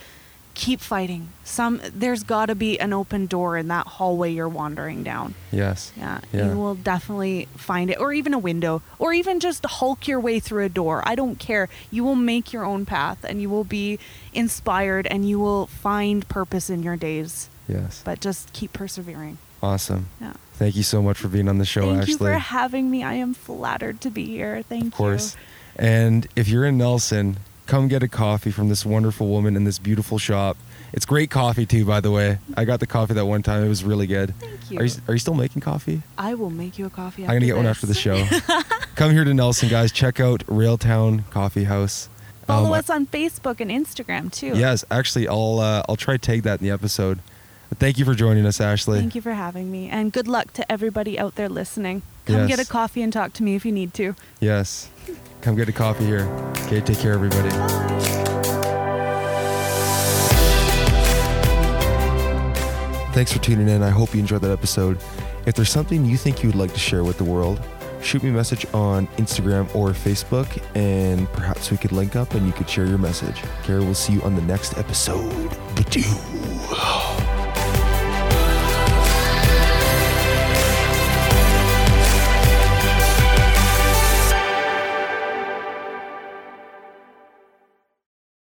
keep 0.55 0.81
fighting. 0.81 1.31
Some 1.45 1.81
there's 1.95 2.23
got 2.23 2.47
to 2.47 2.55
be 2.55 2.79
an 2.79 2.93
open 2.93 3.25
door 3.27 3.57
in 3.57 3.69
that 3.69 3.87
hallway 3.87 4.31
you're 4.31 4.49
wandering 4.51 5.03
down. 5.03 5.35
Yes. 5.51 5.93
Yeah, 5.97 6.21
Yeah. 6.31 6.51
you 6.51 6.59
will 6.59 6.75
definitely 6.75 7.49
find 7.57 7.91
it, 7.91 7.99
or 7.99 8.13
even 8.13 8.35
a 8.35 8.39
window, 8.39 8.83
or 8.99 9.15
even 9.15 9.41
just 9.41 9.65
hulk 9.65 10.07
your 10.07 10.21
way 10.21 10.41
through 10.41 10.65
a 10.65 10.69
door. 10.69 11.03
I 11.07 11.15
don't 11.15 11.39
care. 11.39 11.71
You 11.91 12.05
will 12.05 12.17
make 12.17 12.53
your 12.53 12.65
own 12.67 12.85
path, 12.85 13.25
and 13.25 13.41
you 13.41 13.49
will 13.49 13.65
be 13.65 13.99
inspired, 14.35 15.07
and 15.07 15.27
you 15.29 15.39
will 15.39 15.67
find 15.67 16.29
purpose 16.29 16.69
in 16.69 16.83
your 16.83 16.97
days. 16.97 17.49
Yes. 17.67 18.03
But 18.05 18.21
just 18.21 18.53
keep 18.53 18.75
persevering. 18.75 19.39
Awesome. 19.63 20.09
Yeah. 20.21 20.35
Thank 20.55 20.77
you 20.77 20.83
so 20.83 21.01
much 21.01 21.17
for 21.17 21.29
being 21.29 21.49
on 21.49 21.59
the 21.59 21.65
show, 21.65 21.83
Thank 21.83 22.03
Ashley. 22.03 22.13
you 22.13 22.19
for 22.19 22.33
having 22.39 22.91
me. 22.91 23.03
I 23.03 23.15
am 23.15 23.33
flattered 23.33 24.01
to 24.03 24.11
be 24.11 24.27
here. 24.27 24.63
Thank 24.69 24.83
you. 24.83 24.89
of 24.89 24.95
course. 24.95 25.35
you. 25.35 25.41
And 25.77 26.27
if 26.37 26.49
you're 26.49 26.65
in 26.65 26.79
Nelson, 26.79 27.39
come 27.67 27.89
get 27.89 28.03
a 28.03 28.09
coffee 28.09 28.51
from 28.51 28.69
this 28.69 28.85
wonderful 28.85 29.29
woman 29.29 29.57
in 29.57 29.65
this 29.65 29.79
beautiful 29.79 30.19
shop. 30.19 30.57
It's 30.93 31.07
great 31.07 31.31
coffee 31.31 31.65
too, 31.65 31.87
by 31.87 32.01
the 32.01 32.11
way. 32.11 32.39
I 32.57 32.65
got 32.67 32.81
the 32.81 32.87
coffee 32.87 33.15
that 33.15 33.25
one 33.25 33.43
time. 33.43 33.65
It 33.65 33.69
was 33.69 33.83
really 33.83 34.07
good. 34.07 34.35
Thank 34.39 34.71
you. 34.71 34.79
Are 34.79 34.85
you, 34.85 34.93
are 35.09 35.15
you 35.15 35.19
still 35.19 35.33
making 35.35 35.63
coffee? 35.63 36.03
I 36.19 36.35
will 36.35 36.51
make 36.51 36.79
you 36.79 36.85
a 36.85 36.91
coffee. 36.91 37.23
I'm 37.25 37.29
gonna 37.31 37.47
get 37.47 37.57
one 37.57 37.67
after 37.67 37.87
the 37.87 37.95
show. 37.95 38.27
Come 38.95 39.11
here 39.13 39.25
to 39.25 39.33
Nelson, 39.33 39.71
guys. 39.71 39.91
Check 39.91 40.21
out 40.21 40.45
Railtown 40.47 41.29
Coffee 41.31 41.65
House. 41.65 42.11
Follow 42.47 42.67
Um, 42.67 42.73
us 42.75 42.91
on 42.91 43.07
Facebook 43.07 43.61
and 43.61 43.71
Instagram 43.71 44.31
too. 44.31 44.49
Yes, 44.55 44.85
actually, 44.91 45.29
I'll 45.29 45.61
uh, 45.61 45.83
I'll 45.89 45.97
try 45.97 46.15
to 46.15 46.19
tag 46.19 46.43
that 46.43 46.61
in 46.61 46.67
the 46.67 46.73
episode. 46.73 47.21
But 47.71 47.79
thank 47.79 47.99
you 47.99 48.05
for 48.05 48.15
joining 48.15 48.45
us, 48.45 48.61
Ashley. 48.61 48.99
Thank 48.99 49.15
you 49.15 49.23
for 49.23 49.33
having 49.33 49.71
me, 49.73 49.89
and 49.89 50.13
good 50.13 50.29
luck 50.29 50.53
to 50.55 50.71
everybody 50.71 51.19
out 51.19 51.37
there 51.37 51.49
listening. 51.49 52.03
Come 52.27 52.37
Yes. 52.37 52.49
get 52.49 52.59
a 52.61 52.65
coffee 52.69 53.03
and 53.03 53.13
talk 53.13 53.33
to 53.35 53.43
me 53.43 53.55
if 53.57 53.65
you 53.65 53.73
need 53.73 53.95
to. 53.95 54.15
Yes, 54.41 54.89
come 55.41 55.57
get 55.57 55.69
a 55.69 55.73
coffee 55.73 56.05
here. 56.07 56.27
Okay, 56.67 56.81
take 56.81 56.99
care, 56.99 57.13
everybody. 57.15 57.51
Thanks 63.13 63.31
for 63.33 63.41
tuning 63.41 63.69
in. 63.69 63.83
I 63.83 63.91
hope 63.91 64.15
you 64.15 64.21
enjoyed 64.21 64.41
that 64.41 64.51
episode. 64.53 64.99
If 65.45 65.55
there's 65.55 65.69
something 65.69 66.05
you 66.07 66.17
think 66.17 66.43
you 66.43 66.49
would 66.49 66.57
like 66.57 66.73
to 66.73 66.79
share 66.79 67.05
with 67.05 67.19
the 67.19 67.25
world, 67.25 67.61
shoot 68.01 68.23
me 68.23 68.31
a 68.31 68.33
message 68.33 68.65
on 68.73 69.07
Instagram 69.19 69.73
or 69.75 69.91
Facebook, 69.91 70.47
and 70.75 71.29
perhaps 71.35 71.71
we 71.71 71.77
could 71.77 71.93
link 71.93 72.17
up 72.17 72.33
and 72.33 72.47
you 72.47 72.53
could 72.55 72.71
share 72.71 72.87
your 72.87 72.97
message. 72.99 73.43
Kara, 73.65 73.81
we'll 73.83 73.93
see 73.95 74.15
you 74.15 74.23
on 74.23 74.35
the 74.35 74.43
next 74.43 74.79
episode. 74.79 75.31
Badoo. 75.75 77.32